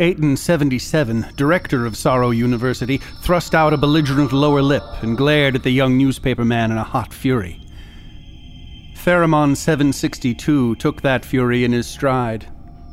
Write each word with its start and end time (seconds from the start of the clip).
Aton 0.00 0.36
77, 0.36 1.26
director 1.36 1.86
of 1.86 1.96
Saro 1.96 2.30
University, 2.30 2.98
thrust 3.22 3.54
out 3.54 3.72
a 3.72 3.76
belligerent 3.76 4.32
lower 4.32 4.60
lip 4.60 4.82
and 5.02 5.16
glared 5.16 5.54
at 5.54 5.62
the 5.62 5.70
young 5.70 5.98
newspaperman 5.98 6.70
in 6.70 6.76
a 6.76 6.84
hot 6.84 7.14
fury. 7.14 7.60
Theremon 8.96 9.54
762 9.54 10.74
took 10.76 11.02
that 11.02 11.24
fury 11.24 11.64
in 11.64 11.72
his 11.72 11.86
stride. 11.86 12.46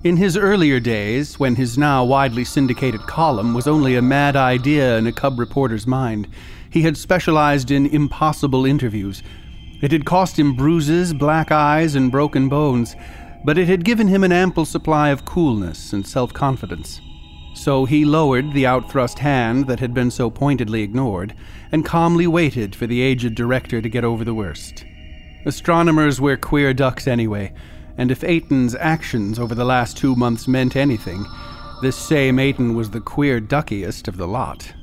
In 0.03 0.17
his 0.17 0.37
earlier 0.37 0.79
days, 0.79 1.39
when 1.39 1.55
his 1.55 1.77
now 1.77 2.03
widely 2.03 2.43
syndicated 2.43 3.01
column 3.01 3.53
was 3.53 3.67
only 3.67 3.95
a 3.95 4.01
mad 4.01 4.35
idea 4.35 4.97
in 4.97 5.07
a 5.07 5.11
cub 5.11 5.39
reporter's 5.39 5.87
mind, 5.87 6.27
he 6.69 6.83
had 6.83 6.97
specialized 6.97 7.71
in 7.71 7.85
impossible 7.85 8.65
interviews. 8.65 9.23
It 9.81 9.91
had 9.91 10.05
cost 10.05 10.37
him 10.37 10.53
bruises, 10.53 11.13
black 11.13 11.51
eyes, 11.51 11.95
and 11.95 12.11
broken 12.11 12.49
bones, 12.49 12.95
but 13.43 13.57
it 13.57 13.67
had 13.67 13.83
given 13.83 14.07
him 14.07 14.23
an 14.23 14.31
ample 14.31 14.65
supply 14.65 15.09
of 15.09 15.25
coolness 15.25 15.91
and 15.93 16.05
self 16.05 16.31
confidence. 16.33 17.01
So 17.53 17.85
he 17.85 18.05
lowered 18.05 18.53
the 18.53 18.65
outthrust 18.65 19.19
hand 19.19 19.67
that 19.67 19.79
had 19.79 19.93
been 19.93 20.11
so 20.11 20.29
pointedly 20.29 20.83
ignored 20.83 21.35
and 21.71 21.83
calmly 21.83 22.27
waited 22.27 22.75
for 22.75 22.87
the 22.87 23.01
aged 23.01 23.35
director 23.35 23.81
to 23.81 23.89
get 23.89 24.03
over 24.03 24.23
the 24.23 24.33
worst. 24.33 24.85
Astronomers 25.45 26.21
were 26.21 26.37
queer 26.37 26.73
ducks 26.73 27.07
anyway, 27.07 27.51
and 27.97 28.11
if 28.11 28.23
Aton's 28.23 28.75
actions 28.75 29.39
over 29.39 29.55
the 29.55 29.65
last 29.65 29.97
two 29.97 30.15
months 30.15 30.47
meant 30.47 30.75
anything, 30.75 31.25
this 31.81 31.95
same 31.95 32.37
Aton 32.39 32.75
was 32.75 32.91
the 32.91 33.01
queer 33.01 33.39
duckiest 33.39 34.07
of 34.07 34.17
the 34.17 34.27
lot. 34.27 34.73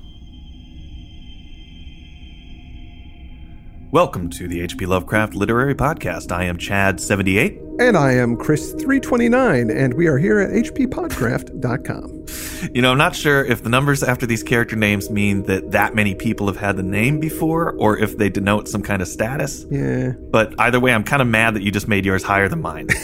Welcome 3.91 4.29
to 4.31 4.47
the 4.47 4.61
HP 4.61 4.87
Lovecraft 4.87 5.35
Literary 5.35 5.75
Podcast. 5.75 6.31
I 6.31 6.45
am 6.45 6.59
Chad78. 6.59 7.81
And 7.81 7.97
I 7.97 8.13
am 8.13 8.37
Chris329, 8.37 9.75
and 9.75 9.95
we 9.95 10.09
are 10.09 10.19
here 10.19 10.41
at 10.41 10.51
hppodcraft.com. 10.51 12.27
You 12.75 12.83
know, 12.83 12.93
I'm 12.93 12.99
not 12.99 13.17
sure 13.17 13.43
if 13.47 13.63
the 13.63 13.71
numbers 13.71 14.03
after 14.03 14.27
these 14.27 14.43
character 14.43 14.77
names 14.77 15.09
mean 15.09 15.45
that 15.45 15.71
that 15.71 15.95
many 15.95 16.15
people 16.15 16.49
have 16.49 16.59
had 16.59 16.77
the 16.77 16.83
name 16.83 17.19
before 17.19 17.73
or 17.79 17.97
if 17.97 18.19
they 18.19 18.29
denote 18.29 18.69
some 18.69 18.83
kind 18.83 19.01
of 19.01 19.09
status. 19.09 19.65
Yeah. 19.71 20.13
But 20.31 20.55
either 20.59 20.81
way, 20.81 20.93
I'm 20.93 21.03
kind 21.03 21.23
of 21.23 21.29
mad 21.29 21.55
that 21.55 21.63
you 21.63 21.73
just 21.73 21.89
made 21.89 22.05
yours 22.05 22.23
higher 22.23 22.47
than 22.47 22.61
mine. 22.61 22.89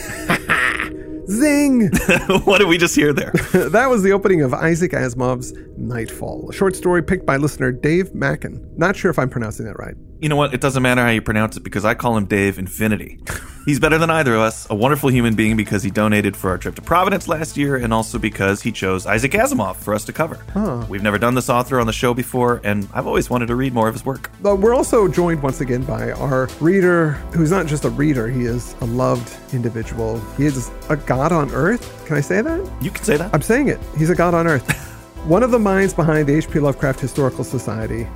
Zing! 1.31 1.89
what 2.45 2.59
did 2.59 2.69
we 2.69 2.77
just 2.77 2.95
hear 2.95 3.15
there? 3.15 3.33
that 3.71 3.87
was 3.89 4.03
the 4.03 4.13
opening 4.13 4.43
of 4.43 4.53
Isaac 4.53 4.93
Asimov's 4.93 5.55
Nightfall, 5.79 6.51
a 6.51 6.53
short 6.53 6.77
story 6.77 7.03
picked 7.03 7.25
by 7.25 7.39
listener 7.39 7.73
Dave 7.73 8.15
Mackin. 8.15 8.71
Not 8.77 8.97
sure 8.97 9.11
if 9.11 9.19
I'm 9.19 9.31
pronouncing 9.31 9.65
that 9.67 9.79
right. 9.79 9.95
You 10.25 10.30
know 10.30 10.36
what? 10.36 10.55
It 10.55 10.62
doesn't 10.62 10.83
matter 10.83 11.03
how 11.03 11.11
you 11.11 11.20
pronounce 11.20 11.58
it 11.58 11.64
because 11.64 11.84
I 11.84 11.92
call 11.92 12.17
him 12.17 12.25
Dave 12.25 12.58
Infinity. 12.58 13.19
He's 13.67 13.78
better 13.78 13.98
than 13.98 14.08
either 14.08 14.34
of 14.34 14.41
us, 14.41 14.67
a 14.70 14.75
wonderful 14.75 15.11
human 15.11 15.34
being 15.34 15.55
because 15.55 15.83
he 15.83 15.91
donated 15.91 16.34
for 16.34 16.48
our 16.48 16.56
trip 16.56 16.77
to 16.77 16.80
Providence 16.80 17.28
last 17.28 17.58
year 17.58 17.77
and 17.77 17.92
also 17.92 18.19
because 18.19 18.62
he 18.62 18.72
chose 18.72 19.05
Isaac 19.05 19.33
Asimov 19.33 19.77
for 19.77 19.92
us 19.92 20.02
to 20.06 20.14
cover. 20.14 20.42
Huh. 20.55 20.86
We've 20.89 21.02
never 21.02 21.19
done 21.19 21.34
this 21.34 21.50
author 21.50 21.78
on 21.78 21.86
the 21.86 21.92
show 21.92 22.14
before, 22.14 22.62
and 22.64 22.89
I've 22.95 23.06
always 23.06 23.28
wanted 23.28 23.48
to 23.48 23.55
read 23.55 23.75
more 23.75 23.86
of 23.86 23.92
his 23.92 24.06
work. 24.06 24.30
But 24.41 24.61
we're 24.61 24.75
also 24.75 25.08
joined 25.08 25.42
once 25.42 25.61
again 25.61 25.83
by 25.83 26.12
our 26.12 26.48
reader, 26.58 27.11
who's 27.34 27.50
not 27.50 27.67
just 27.67 27.84
a 27.84 27.91
reader, 27.91 28.27
he 28.27 28.47
is 28.47 28.75
a 28.80 28.86
loved 28.86 29.36
individual. 29.52 30.20
He 30.39 30.47
is 30.47 30.70
a 30.89 30.97
god 30.97 31.33
on 31.33 31.50
earth. 31.50 32.06
Can 32.06 32.17
I 32.17 32.22
say 32.22 32.41
that? 32.41 32.83
You 32.83 32.91
can 32.91 33.05
say 33.05 33.19
that. 33.19 33.34
I'm 33.34 33.42
saying 33.42 33.69
it. 33.69 33.78
He's 33.98 34.08
a 34.08 34.14
god 34.14 34.33
on 34.33 34.47
earth. 34.47 34.70
One 35.27 35.42
of 35.42 35.50
the 35.50 35.58
minds 35.58 35.92
behind 35.92 36.28
the 36.28 36.34
H.P. 36.34 36.61
Lovecraft 36.61 37.00
Historical 37.00 37.45
Society, 37.45 38.06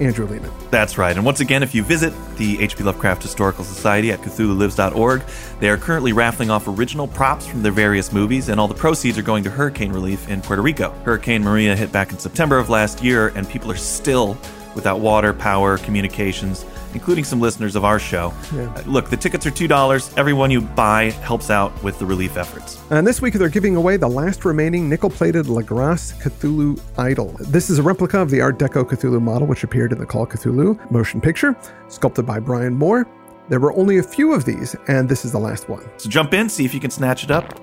Andrew 0.00 0.26
Leman. 0.26 0.50
That's 0.70 0.98
right. 0.98 1.16
And 1.16 1.24
once 1.24 1.40
again, 1.40 1.62
if 1.62 1.74
you 1.74 1.82
visit 1.82 2.12
the 2.36 2.60
H.P. 2.62 2.82
Lovecraft 2.82 3.22
Historical 3.22 3.64
Society 3.64 4.10
at 4.10 4.20
CthulhuLives.org, 4.20 5.22
they 5.60 5.68
are 5.68 5.76
currently 5.76 6.12
raffling 6.12 6.50
off 6.50 6.66
original 6.66 7.06
props 7.06 7.46
from 7.46 7.62
their 7.62 7.72
various 7.72 8.12
movies, 8.12 8.48
and 8.48 8.58
all 8.58 8.68
the 8.68 8.74
proceeds 8.74 9.18
are 9.18 9.22
going 9.22 9.44
to 9.44 9.50
hurricane 9.50 9.92
relief 9.92 10.28
in 10.28 10.40
Puerto 10.40 10.62
Rico. 10.62 10.90
Hurricane 11.04 11.42
Maria 11.42 11.76
hit 11.76 11.92
back 11.92 12.10
in 12.10 12.18
September 12.18 12.58
of 12.58 12.70
last 12.70 13.02
year, 13.02 13.28
and 13.36 13.48
people 13.48 13.70
are 13.70 13.76
still 13.76 14.36
without 14.74 15.00
water, 15.00 15.32
power, 15.32 15.78
communications, 15.78 16.64
including 16.94 17.24
some 17.24 17.40
listeners 17.40 17.76
of 17.76 17.84
our 17.84 17.98
show. 17.98 18.32
Yeah. 18.54 18.72
Uh, 18.74 18.82
Look, 18.86 19.10
the 19.10 19.16
tickets 19.16 19.46
are 19.46 19.50
$2. 19.50 20.18
Everyone 20.18 20.50
you 20.50 20.60
buy 20.60 21.10
helps 21.22 21.50
out 21.50 21.82
with 21.82 21.98
the 21.98 22.06
relief 22.06 22.36
efforts. 22.36 22.80
And 22.90 23.06
this 23.06 23.20
week 23.22 23.34
they're 23.34 23.48
giving 23.48 23.76
away 23.76 23.96
the 23.96 24.08
last 24.08 24.44
remaining 24.44 24.88
nickel 24.88 25.10
plated 25.10 25.46
Legrasse 25.46 26.14
Cthulhu 26.22 26.80
idol. 26.98 27.34
This 27.40 27.70
is 27.70 27.78
a 27.78 27.82
replica 27.82 28.18
of 28.18 28.30
the 28.30 28.40
Art 28.40 28.58
Deco 28.58 28.84
Cthulhu 28.84 29.20
model, 29.20 29.46
which 29.46 29.64
appeared 29.64 29.92
in 29.92 29.98
the 29.98 30.06
Call 30.06 30.26
Cthulhu 30.26 30.90
motion 30.90 31.20
picture, 31.20 31.56
sculpted 31.88 32.26
by 32.26 32.38
Brian 32.38 32.74
Moore. 32.74 33.06
There 33.48 33.60
were 33.60 33.72
only 33.74 33.98
a 33.98 34.02
few 34.02 34.32
of 34.32 34.44
these, 34.44 34.76
and 34.88 35.08
this 35.08 35.24
is 35.24 35.32
the 35.32 35.38
last 35.38 35.68
one. 35.68 35.82
So 35.98 36.08
jump 36.08 36.32
in, 36.32 36.48
see 36.48 36.64
if 36.64 36.72
you 36.72 36.80
can 36.80 36.90
snatch 36.90 37.24
it 37.24 37.30
up. 37.30 37.58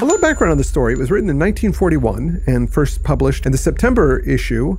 A 0.00 0.04
little 0.04 0.20
background 0.20 0.52
on 0.52 0.58
the 0.58 0.64
story. 0.64 0.94
It 0.94 0.98
was 0.98 1.10
written 1.10 1.28
in 1.28 1.38
1941 1.38 2.42
and 2.46 2.72
first 2.72 3.02
published 3.02 3.46
in 3.46 3.52
the 3.52 3.58
September 3.58 4.20
issue 4.20 4.78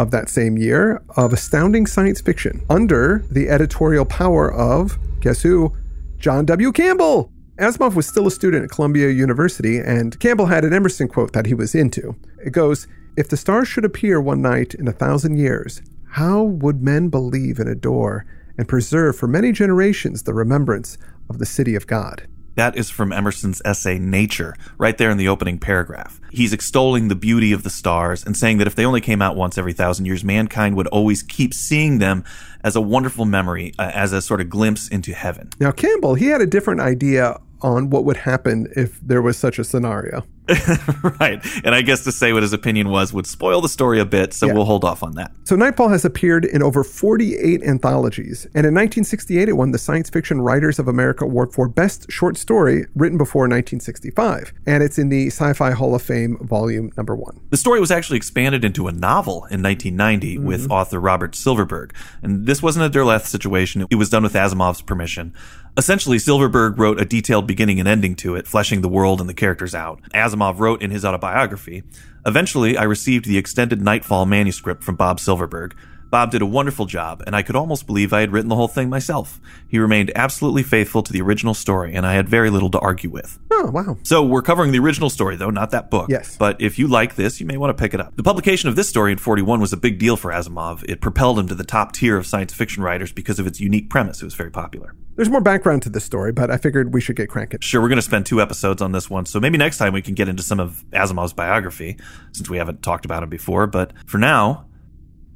of 0.00 0.10
that 0.10 0.30
same 0.30 0.56
year 0.56 1.02
of 1.16 1.32
Astounding 1.32 1.86
Science 1.86 2.22
Fiction 2.22 2.64
under 2.70 3.22
the 3.30 3.50
editorial 3.50 4.06
power 4.06 4.50
of, 4.50 4.98
guess 5.20 5.42
who? 5.42 5.76
John 6.16 6.46
W. 6.46 6.72
Campbell. 6.72 7.30
Asimov 7.58 7.94
was 7.94 8.06
still 8.06 8.26
a 8.26 8.30
student 8.30 8.64
at 8.64 8.70
Columbia 8.70 9.10
University, 9.10 9.76
and 9.76 10.18
Campbell 10.18 10.46
had 10.46 10.64
an 10.64 10.72
Emerson 10.72 11.06
quote 11.06 11.34
that 11.34 11.44
he 11.44 11.52
was 11.52 11.74
into. 11.74 12.16
It 12.42 12.52
goes, 12.52 12.86
If 13.18 13.28
the 13.28 13.36
stars 13.36 13.68
should 13.68 13.84
appear 13.84 14.22
one 14.22 14.40
night 14.40 14.72
in 14.74 14.88
a 14.88 14.92
thousand 14.92 15.36
years, 15.36 15.82
how 16.12 16.44
would 16.44 16.82
men 16.82 17.08
believe 17.08 17.58
and 17.58 17.68
adore 17.68 18.24
and 18.56 18.66
preserve 18.66 19.16
for 19.16 19.26
many 19.26 19.52
generations 19.52 20.22
the 20.22 20.32
remembrance 20.32 20.96
of 21.28 21.38
the 21.38 21.46
city 21.46 21.74
of 21.74 21.86
God? 21.86 22.26
That 22.60 22.76
is 22.76 22.90
from 22.90 23.10
Emerson's 23.10 23.62
essay 23.64 23.98
Nature, 23.98 24.54
right 24.76 24.98
there 24.98 25.10
in 25.10 25.16
the 25.16 25.28
opening 25.28 25.58
paragraph. 25.58 26.20
He's 26.30 26.52
extolling 26.52 27.08
the 27.08 27.14
beauty 27.14 27.52
of 27.52 27.62
the 27.62 27.70
stars 27.70 28.22
and 28.22 28.36
saying 28.36 28.58
that 28.58 28.66
if 28.66 28.74
they 28.74 28.84
only 28.84 29.00
came 29.00 29.22
out 29.22 29.34
once 29.34 29.56
every 29.56 29.72
thousand 29.72 30.04
years, 30.04 30.22
mankind 30.22 30.76
would 30.76 30.86
always 30.88 31.22
keep 31.22 31.54
seeing 31.54 32.00
them 32.00 32.22
as 32.62 32.76
a 32.76 32.80
wonderful 32.82 33.24
memory, 33.24 33.72
uh, 33.78 33.90
as 33.94 34.12
a 34.12 34.20
sort 34.20 34.42
of 34.42 34.50
glimpse 34.50 34.88
into 34.88 35.14
heaven. 35.14 35.48
Now, 35.58 35.72
Campbell, 35.72 36.16
he 36.16 36.26
had 36.26 36.42
a 36.42 36.46
different 36.46 36.82
idea 36.82 37.40
on 37.62 37.90
what 37.90 38.04
would 38.04 38.16
happen 38.18 38.66
if 38.76 39.00
there 39.00 39.22
was 39.22 39.36
such 39.36 39.58
a 39.58 39.64
scenario. 39.64 40.24
right. 41.20 41.44
And 41.64 41.74
I 41.74 41.82
guess 41.82 42.02
to 42.04 42.12
say 42.12 42.32
what 42.32 42.42
his 42.42 42.52
opinion 42.52 42.88
was 42.88 43.12
would 43.12 43.26
spoil 43.26 43.60
the 43.60 43.68
story 43.68 44.00
a 44.00 44.04
bit, 44.04 44.32
so 44.34 44.46
Yeah. 44.46 44.54
we'll 44.54 44.64
hold 44.64 44.84
off 44.84 45.02
on 45.02 45.12
that. 45.12 45.30
So 45.44 45.54
Nightfall 45.54 45.88
has 45.88 46.04
appeared 46.04 46.44
in 46.44 46.62
over 46.62 46.82
48 46.82 47.62
anthologies, 47.62 48.46
and 48.54 48.66
in 48.66 48.74
1968 48.74 49.48
it 49.48 49.52
won 49.52 49.70
the 49.70 49.78
Science 49.78 50.10
Fiction 50.10 50.40
Writers 50.40 50.78
of 50.78 50.88
America 50.88 51.24
Award 51.24 51.52
for 51.52 51.68
Best 51.68 52.10
Short 52.10 52.36
Story 52.36 52.84
written 52.96 53.18
before 53.18 53.42
1965, 53.42 54.52
and 54.66 54.82
it's 54.82 54.98
in 54.98 55.08
the 55.08 55.28
Sci-Fi 55.28 55.70
Hall 55.70 55.94
of 55.94 56.02
Fame 56.02 56.36
volume 56.40 56.90
number 56.96 57.14
1. 57.14 57.40
The 57.50 57.56
story 57.56 57.78
was 57.78 57.90
actually 57.90 58.16
expanded 58.16 58.64
into 58.64 58.88
a 58.88 58.92
novel 58.92 59.44
in 59.50 59.62
1990 59.62 60.36
mm-hmm. 60.36 60.46
with 60.46 60.70
author 60.70 60.98
Robert 60.98 61.34
Silverberg. 61.36 61.94
And 62.22 62.46
this 62.46 62.62
wasn't 62.62 62.86
a 62.86 62.98
Derleth 62.98 63.26
situation. 63.26 63.86
It 63.90 63.96
was 63.96 64.10
done 64.10 64.22
with 64.22 64.34
Asimov's 64.34 64.82
permission. 64.82 65.32
Essentially, 65.80 66.18
Silverberg 66.18 66.78
wrote 66.78 67.00
a 67.00 67.06
detailed 67.06 67.46
beginning 67.46 67.80
and 67.80 67.88
ending 67.88 68.14
to 68.16 68.34
it, 68.34 68.46
fleshing 68.46 68.82
the 68.82 68.88
world 68.88 69.18
and 69.18 69.30
the 69.30 69.32
characters 69.32 69.74
out. 69.74 69.98
Asimov 70.14 70.58
wrote 70.58 70.82
in 70.82 70.90
his 70.90 71.06
autobiography. 71.06 71.84
Eventually, 72.26 72.76
I 72.76 72.82
received 72.82 73.24
the 73.24 73.38
extended 73.38 73.80
Nightfall 73.80 74.26
manuscript 74.26 74.84
from 74.84 74.96
Bob 74.96 75.20
Silverberg. 75.20 75.74
Bob 76.10 76.32
did 76.32 76.42
a 76.42 76.46
wonderful 76.46 76.84
job, 76.84 77.22
and 77.24 77.34
I 77.34 77.42
could 77.42 77.56
almost 77.56 77.86
believe 77.86 78.12
I 78.12 78.20
had 78.20 78.30
written 78.30 78.50
the 78.50 78.56
whole 78.56 78.68
thing 78.68 78.90
myself. 78.90 79.40
He 79.68 79.78
remained 79.78 80.12
absolutely 80.14 80.64
faithful 80.64 81.02
to 81.02 81.12
the 81.12 81.22
original 81.22 81.54
story, 81.54 81.94
and 81.94 82.04
I 82.04 82.12
had 82.12 82.28
very 82.28 82.50
little 82.50 82.70
to 82.72 82.78
argue 82.80 83.08
with. 83.08 83.38
Oh, 83.50 83.70
wow. 83.70 83.96
So 84.02 84.22
we're 84.22 84.42
covering 84.42 84.72
the 84.72 84.80
original 84.80 85.08
story, 85.08 85.36
though, 85.36 85.48
not 85.48 85.70
that 85.70 85.88
book. 85.88 86.10
Yes. 86.10 86.36
But 86.36 86.60
if 86.60 86.78
you 86.78 86.88
like 86.88 87.14
this, 87.14 87.40
you 87.40 87.46
may 87.46 87.56
want 87.56 87.74
to 87.74 87.80
pick 87.80 87.94
it 87.94 88.00
up. 88.00 88.16
The 88.16 88.22
publication 88.22 88.68
of 88.68 88.76
this 88.76 88.88
story 88.88 89.12
in 89.12 89.18
41 89.18 89.60
was 89.60 89.72
a 89.72 89.78
big 89.78 89.98
deal 89.98 90.18
for 90.18 90.30
Asimov. 90.30 90.84
It 90.86 91.00
propelled 91.00 91.38
him 91.38 91.48
to 91.48 91.54
the 91.54 91.64
top 91.64 91.92
tier 91.92 92.18
of 92.18 92.26
science 92.26 92.52
fiction 92.52 92.82
writers 92.82 93.12
because 93.12 93.38
of 93.38 93.46
its 93.46 93.60
unique 93.60 93.88
premise. 93.88 94.20
It 94.20 94.26
was 94.26 94.34
very 94.34 94.50
popular. 94.50 94.94
There's 95.20 95.28
more 95.28 95.42
background 95.42 95.82
to 95.82 95.90
this 95.90 96.02
story, 96.02 96.32
but 96.32 96.50
I 96.50 96.56
figured 96.56 96.94
we 96.94 97.00
should 97.02 97.14
get 97.14 97.28
cranking. 97.28 97.60
Sure, 97.60 97.82
we're 97.82 97.88
going 97.90 97.96
to 97.98 98.02
spend 98.02 98.24
two 98.24 98.40
episodes 98.40 98.80
on 98.80 98.92
this 98.92 99.10
one, 99.10 99.26
so 99.26 99.38
maybe 99.38 99.58
next 99.58 99.76
time 99.76 99.92
we 99.92 100.00
can 100.00 100.14
get 100.14 100.30
into 100.30 100.42
some 100.42 100.58
of 100.58 100.82
Asimov's 100.92 101.34
biography, 101.34 101.98
since 102.32 102.48
we 102.48 102.56
haven't 102.56 102.82
talked 102.82 103.04
about 103.04 103.22
him 103.22 103.28
before. 103.28 103.66
But 103.66 103.92
for 104.06 104.16
now, 104.16 104.64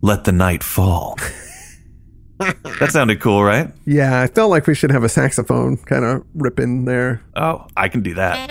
let 0.01 0.25
the 0.25 0.33
night 0.33 0.63
fall. 0.63 1.19
that 2.39 2.89
sounded 2.93 3.21
cool, 3.21 3.45
right? 3.45 3.71
Yeah, 3.85 4.23
I 4.23 4.27
felt 4.29 4.49
like 4.49 4.67
we 4.67 4.75
should 4.75 4.91
have 4.91 5.05
a 5.05 5.09
saxophone 5.11 5.77
kind 5.77 6.07
of 6.07 6.25
rip 6.35 6.59
in 6.59 6.87
there. 6.87 7.21
Oh, 7.37 7.67
I 7.77 7.89
can 7.91 8.01
do 8.01 8.15
that. 8.15 8.49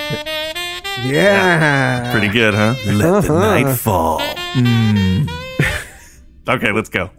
Yeah. 1.03 2.12
Pretty 2.12 2.27
good, 2.27 2.53
huh? 2.53 2.75
Let 2.86 3.24
the 3.24 3.33
Uh-huh. 3.33 3.39
night 3.63 3.75
fall. 3.75 4.19
Mm. 4.53 5.27
okay, 6.47 6.71
let's 6.71 6.89
go. 6.89 7.09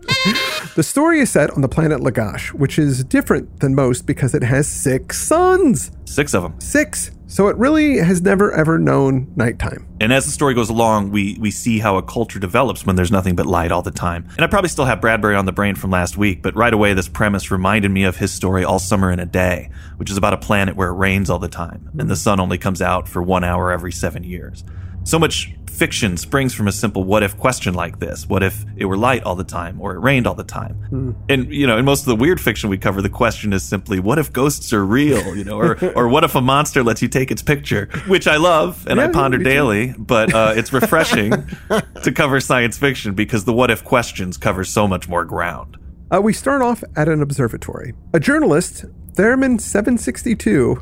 The 0.75 0.83
story 0.83 1.21
is 1.21 1.31
set 1.31 1.51
on 1.51 1.61
the 1.61 1.69
planet 1.69 2.01
Lagash, 2.01 2.53
which 2.53 2.79
is 2.79 3.05
different 3.05 3.61
than 3.61 3.75
most 3.75 4.07
because 4.07 4.35
it 4.35 4.43
has 4.43 4.67
six 4.67 5.21
suns. 5.21 5.93
Six 6.05 6.35
of 6.35 6.43
them. 6.43 6.61
Six. 6.61 7.11
So 7.27 7.49
it 7.49 7.57
really 7.57 7.99
has 7.99 8.23
never 8.23 8.53
ever 8.53 8.79
known 8.79 9.33
nighttime. 9.35 9.89
And 10.01 10.13
as 10.13 10.25
the 10.25 10.31
story 10.31 10.55
goes 10.55 10.71
along, 10.71 11.11
we, 11.11 11.37
we 11.41 11.51
see 11.51 11.79
how 11.79 11.97
a 11.97 12.03
culture 12.03 12.39
develops 12.39 12.87
when 12.87 12.95
there's 12.97 13.11
nothing 13.11 13.35
but 13.35 13.47
light 13.47 13.73
all 13.73 13.83
the 13.83 13.91
time. 13.91 14.29
And 14.37 14.45
I 14.45 14.47
probably 14.47 14.69
still 14.69 14.85
have 14.85 15.01
Bradbury 15.01 15.35
on 15.35 15.45
the 15.45 15.53
brain 15.53 15.75
from 15.75 15.91
last 15.91 16.17
week, 16.17 16.43
but 16.43 16.55
right 16.55 16.73
away 16.73 16.95
this 16.95 17.09
premise 17.09 17.51
reminded 17.51 17.91
me 17.91 18.05
of 18.05 18.17
his 18.17 18.33
story 18.33 18.65
All 18.65 18.79
Summer 18.79 19.11
in 19.11 19.19
a 19.19 19.27
Day, 19.27 19.71
which 19.97 20.11
is 20.11 20.17
about 20.17 20.33
a 20.33 20.39
planet 20.39 20.77
where 20.77 20.91
it 20.91 20.95
rains 20.95 21.29
all 21.29 21.39
the 21.39 21.49
time, 21.49 21.91
and 21.99 22.09
the 22.09 22.17
sun 22.17 22.39
only 22.39 22.59
comes 22.59 22.81
out 22.81 23.09
for 23.09 23.23
one 23.23 23.43
hour 23.43 23.73
every 23.73 23.93
seven 23.93 24.23
years. 24.23 24.63
So 25.05 25.19
much 25.19 25.55
fiction 25.75 26.17
springs 26.17 26.55
from 26.55 26.69
a 26.69 26.73
simple 26.73 27.05
what 27.05 27.23
if 27.23 27.37
question 27.37 27.75
like 27.75 27.99
this. 27.99 28.27
What 28.27 28.43
if 28.43 28.65
it 28.77 28.85
were 28.87 28.97
light 28.97 29.25
all 29.25 29.35
the 29.35 29.45
time 29.45 29.81
or 29.81 29.95
it 29.97 29.99
rained 29.99 30.27
all 30.27 30.35
the 30.35 30.45
time? 30.45 31.17
And, 31.29 31.53
you 31.53 31.67
know, 31.67 31.77
in 31.77 31.85
most 31.85 32.01
of 32.01 32.07
the 32.07 32.17
weird 32.17 32.41
fiction 32.41 32.71
we 32.71 32.79
cover, 32.79 33.03
the 33.03 33.09
question 33.11 33.53
is 33.53 33.63
simply, 33.63 33.99
what 34.01 34.19
if 34.19 34.33
ghosts 34.33 34.73
are 34.73 34.85
real? 34.85 35.37
You 35.37 35.45
know, 35.45 35.59
or, 35.59 35.85
or 35.97 36.09
what 36.09 36.25
if 36.25 36.35
a 36.35 36.41
monster 36.41 36.83
lets 36.83 37.03
you 37.03 37.09
take 37.09 37.31
its 37.31 37.43
picture? 37.43 37.87
Which 38.07 38.27
I 38.27 38.37
love 38.37 38.87
and 38.87 39.01
I 39.01 39.09
ponder 39.09 39.39
me 39.39 39.45
too. 39.45 39.51
daily, 39.51 39.95
but 39.99 40.33
uh, 40.33 40.55
it's 40.57 40.73
refreshing 40.73 41.33
to 42.03 42.13
cover 42.13 42.41
science 42.41 42.79
fiction 42.79 43.15
because 43.15 43.45
the 43.45 43.53
what 43.53 43.71
if 43.71 43.85
questions 43.85 44.37
cover 44.37 44.65
so 44.65 44.89
much 44.89 45.09
more 45.09 45.25
ground. 45.25 45.77
Uh, 46.15 46.21
we 46.21 46.33
start 46.33 46.63
off 46.63 46.85
at 46.97 47.09
an 47.09 47.21
observatory. 47.21 47.95
A 48.13 48.21
journalist, 48.21 48.85
Theremon 49.15 49.59
762, 49.59 50.81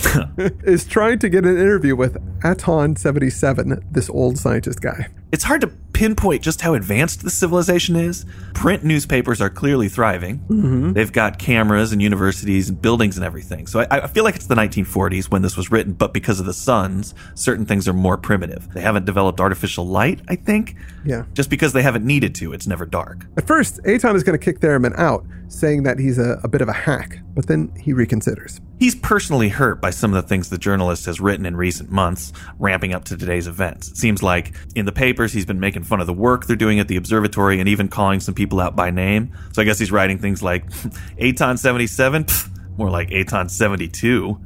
is 0.64 0.84
trying 0.84 1.18
to 1.18 1.28
get 1.28 1.44
an 1.44 1.56
interview 1.56 1.94
with 1.96 2.16
Aton 2.44 2.96
77, 2.96 3.84
this 3.90 4.08
old 4.10 4.38
scientist 4.38 4.80
guy. 4.80 5.08
It's 5.32 5.44
hard 5.44 5.60
to 5.62 5.68
pinpoint 6.00 6.40
just 6.40 6.62
how 6.62 6.72
advanced 6.72 7.20
the 7.20 7.28
civilization 7.28 7.94
is. 7.94 8.24
Print 8.54 8.82
newspapers 8.82 9.38
are 9.42 9.50
clearly 9.50 9.86
thriving. 9.86 10.38
Mm-hmm. 10.38 10.94
They've 10.94 11.12
got 11.12 11.38
cameras 11.38 11.92
and 11.92 12.00
universities 12.00 12.70
and 12.70 12.80
buildings 12.80 13.18
and 13.18 13.26
everything. 13.26 13.66
So 13.66 13.80
I, 13.80 14.04
I 14.04 14.06
feel 14.06 14.24
like 14.24 14.34
it's 14.34 14.46
the 14.46 14.54
1940s 14.54 15.30
when 15.30 15.42
this 15.42 15.58
was 15.58 15.70
written, 15.70 15.92
but 15.92 16.14
because 16.14 16.40
of 16.40 16.46
the 16.46 16.54
suns, 16.54 17.14
certain 17.34 17.66
things 17.66 17.86
are 17.86 17.92
more 17.92 18.16
primitive. 18.16 18.72
They 18.72 18.80
haven't 18.80 19.04
developed 19.04 19.40
artificial 19.40 19.86
light, 19.86 20.22
I 20.26 20.36
think. 20.36 20.74
Yeah. 21.04 21.26
Just 21.34 21.50
because 21.50 21.74
they 21.74 21.82
haven't 21.82 22.06
needed 22.06 22.34
to, 22.36 22.54
it's 22.54 22.66
never 22.66 22.86
dark. 22.86 23.26
At 23.36 23.46
first, 23.46 23.78
Aton 23.84 24.16
is 24.16 24.22
going 24.22 24.38
to 24.38 24.42
kick 24.42 24.60
Theremon 24.60 24.94
out, 24.96 25.26
saying 25.48 25.82
that 25.82 25.98
he's 25.98 26.18
a, 26.18 26.40
a 26.42 26.48
bit 26.48 26.62
of 26.62 26.68
a 26.68 26.72
hack, 26.72 27.18
but 27.34 27.46
then 27.46 27.70
he 27.78 27.92
reconsiders. 27.92 28.58
He's 28.78 28.94
personally 28.94 29.50
hurt 29.50 29.80
by 29.80 29.90
some 29.90 30.14
of 30.14 30.22
the 30.22 30.26
things 30.26 30.48
the 30.48 30.56
journalist 30.56 31.04
has 31.04 31.20
written 31.20 31.44
in 31.44 31.54
recent 31.54 31.90
months, 31.90 32.32
ramping 32.58 32.94
up 32.94 33.04
to 33.04 33.16
today's 33.16 33.46
events. 33.46 33.90
It 33.90 33.98
seems 33.98 34.22
like 34.22 34.54
in 34.74 34.86
the 34.86 34.92
papers 34.92 35.34
he's 35.34 35.44
been 35.44 35.60
making 35.60 35.84
fun 35.90 36.00
of 36.00 36.06
the 36.06 36.14
work 36.14 36.46
they're 36.46 36.56
doing 36.56 36.78
at 36.80 36.88
the 36.88 36.96
observatory 36.96 37.58
and 37.58 37.68
even 37.68 37.88
calling 37.88 38.20
some 38.20 38.32
people 38.32 38.60
out 38.60 38.76
by 38.76 38.90
name. 38.90 39.36
So 39.52 39.60
I 39.60 39.64
guess 39.64 39.78
he's 39.78 39.92
writing 39.92 40.18
things 40.18 40.42
like 40.42 40.64
Aton 41.18 41.58
77, 41.58 42.24
Pfft, 42.24 42.78
more 42.78 42.88
like 42.88 43.10
Aton 43.10 43.48
72. 43.48 44.40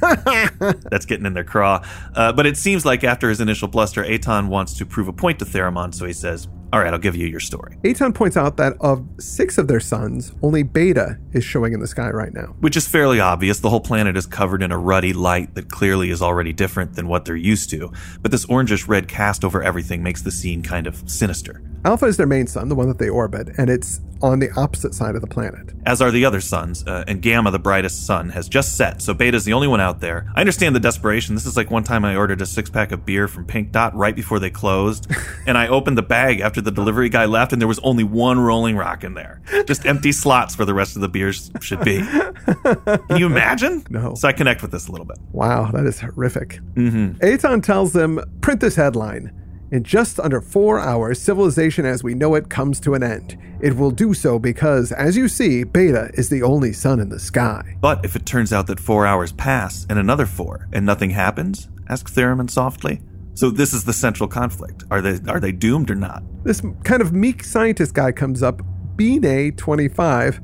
That's 0.00 1.04
getting 1.04 1.26
in 1.26 1.34
their 1.34 1.44
craw. 1.44 1.84
Uh, 2.14 2.32
but 2.32 2.46
it 2.46 2.56
seems 2.56 2.86
like 2.86 3.02
after 3.02 3.28
his 3.28 3.40
initial 3.40 3.66
bluster, 3.68 4.02
Aton 4.04 4.48
wants 4.48 4.74
to 4.74 4.86
prove 4.86 5.08
a 5.08 5.12
point 5.12 5.40
to 5.40 5.44
Theremon, 5.44 5.92
so 5.92 6.06
he 6.06 6.12
says, 6.12 6.46
All 6.70 6.80
right, 6.80 6.92
I'll 6.92 6.98
give 6.98 7.16
you 7.16 7.26
your 7.26 7.40
story. 7.40 7.78
Aton 7.82 8.12
points 8.12 8.36
out 8.36 8.58
that 8.58 8.74
of 8.80 9.06
six 9.18 9.56
of 9.56 9.68
their 9.68 9.80
suns, 9.80 10.32
only 10.42 10.62
Beta 10.62 11.18
is 11.32 11.42
showing 11.42 11.72
in 11.72 11.80
the 11.80 11.86
sky 11.86 12.10
right 12.10 12.32
now. 12.34 12.54
Which 12.60 12.76
is 12.76 12.86
fairly 12.86 13.20
obvious. 13.20 13.60
The 13.60 13.70
whole 13.70 13.80
planet 13.80 14.18
is 14.18 14.26
covered 14.26 14.62
in 14.62 14.70
a 14.70 14.78
ruddy 14.78 15.14
light 15.14 15.54
that 15.54 15.70
clearly 15.70 16.10
is 16.10 16.20
already 16.20 16.52
different 16.52 16.94
than 16.94 17.08
what 17.08 17.24
they're 17.24 17.36
used 17.36 17.70
to. 17.70 17.90
But 18.20 18.32
this 18.32 18.44
orangish 18.46 18.86
red 18.86 19.08
cast 19.08 19.46
over 19.46 19.62
everything 19.62 20.02
makes 20.02 20.20
the 20.20 20.30
scene 20.30 20.62
kind 20.62 20.86
of 20.86 21.08
sinister. 21.08 21.62
Alpha 21.84 22.06
is 22.06 22.16
their 22.16 22.26
main 22.26 22.46
sun, 22.46 22.68
the 22.68 22.74
one 22.74 22.88
that 22.88 22.98
they 22.98 23.08
orbit, 23.08 23.48
and 23.56 23.70
it's 23.70 24.00
on 24.20 24.40
the 24.40 24.50
opposite 24.56 24.94
side 24.94 25.14
of 25.14 25.20
the 25.20 25.26
planet. 25.28 25.72
As 25.86 26.02
are 26.02 26.10
the 26.10 26.24
other 26.24 26.40
suns, 26.40 26.84
uh, 26.86 27.04
and 27.06 27.22
Gamma, 27.22 27.52
the 27.52 27.58
brightest 27.58 28.04
sun, 28.04 28.30
has 28.30 28.48
just 28.48 28.76
set, 28.76 29.00
so 29.00 29.14
Beta's 29.14 29.44
the 29.44 29.52
only 29.52 29.68
one 29.68 29.80
out 29.80 30.00
there. 30.00 30.26
I 30.34 30.40
understand 30.40 30.74
the 30.74 30.80
desperation. 30.80 31.36
This 31.36 31.46
is 31.46 31.56
like 31.56 31.70
one 31.70 31.84
time 31.84 32.04
I 32.04 32.16
ordered 32.16 32.42
a 32.42 32.46
six 32.46 32.68
pack 32.68 32.90
of 32.90 33.06
beer 33.06 33.28
from 33.28 33.46
Pink 33.46 33.70
Dot 33.70 33.94
right 33.94 34.14
before 34.14 34.40
they 34.40 34.50
closed, 34.50 35.06
and 35.46 35.56
I 35.56 35.68
opened 35.68 35.96
the 35.96 36.02
bag 36.02 36.40
after 36.40 36.60
the 36.60 36.72
delivery 36.72 37.08
guy 37.08 37.26
left, 37.26 37.52
and 37.52 37.62
there 37.62 37.68
was 37.68 37.78
only 37.80 38.04
one 38.04 38.40
Rolling 38.40 38.76
Rock 38.76 39.04
in 39.04 39.14
there. 39.14 39.40
Just 39.66 39.86
empty 39.86 40.10
slots 40.10 40.58
where 40.58 40.66
the 40.66 40.74
rest 40.74 40.96
of 40.96 41.02
the 41.02 41.08
beers 41.08 41.50
should 41.60 41.80
be. 41.82 41.98
Can 42.02 43.16
you 43.16 43.26
imagine? 43.26 43.68
No. 43.90 44.14
So 44.14 44.28
I 44.28 44.32
connect 44.32 44.60
with 44.60 44.70
this 44.70 44.88
a 44.88 44.92
little 44.92 45.06
bit. 45.06 45.18
Wow, 45.32 45.70
that 45.70 45.86
is 45.86 46.00
horrific. 46.00 46.60
Mm-hmm. 46.74 47.24
Aton 47.24 47.62
tells 47.62 47.92
them, 47.92 48.20
print 48.40 48.60
this 48.60 48.74
headline. 48.76 49.32
In 49.70 49.84
just 49.84 50.18
under 50.18 50.40
four 50.40 50.80
hours, 50.80 51.20
civilization 51.20 51.84
as 51.84 52.02
we 52.02 52.14
know 52.14 52.34
it 52.34 52.48
comes 52.48 52.80
to 52.80 52.94
an 52.94 53.02
end. 53.02 53.36
It 53.60 53.76
will 53.76 53.90
do 53.90 54.14
so 54.14 54.38
because, 54.38 54.92
as 54.92 55.14
you 55.14 55.28
see, 55.28 55.62
Beta 55.62 56.10
is 56.14 56.30
the 56.30 56.42
only 56.42 56.72
sun 56.72 57.00
in 57.00 57.10
the 57.10 57.18
sky. 57.18 57.76
But 57.78 58.02
if 58.02 58.16
it 58.16 58.24
turns 58.24 58.50
out 58.50 58.66
that 58.68 58.80
four 58.80 59.06
hours 59.06 59.32
pass 59.32 59.86
and 59.90 59.98
another 59.98 60.24
four 60.24 60.68
and 60.72 60.86
nothing 60.86 61.10
happens, 61.10 61.68
asked 61.86 62.14
Theremon 62.14 62.48
softly. 62.48 63.02
So 63.34 63.50
this 63.50 63.74
is 63.74 63.84
the 63.84 63.92
central 63.92 64.26
conflict. 64.28 64.84
Are 64.90 65.02
they 65.02 65.18
are 65.30 65.38
they 65.38 65.52
doomed 65.52 65.90
or 65.90 65.94
not? 65.94 66.22
This 66.44 66.62
kind 66.84 67.02
of 67.02 67.12
meek 67.12 67.44
scientist 67.44 67.94
guy 67.94 68.10
comes 68.10 68.42
up, 68.42 68.62
Beenay 68.96 69.54
25, 69.56 70.40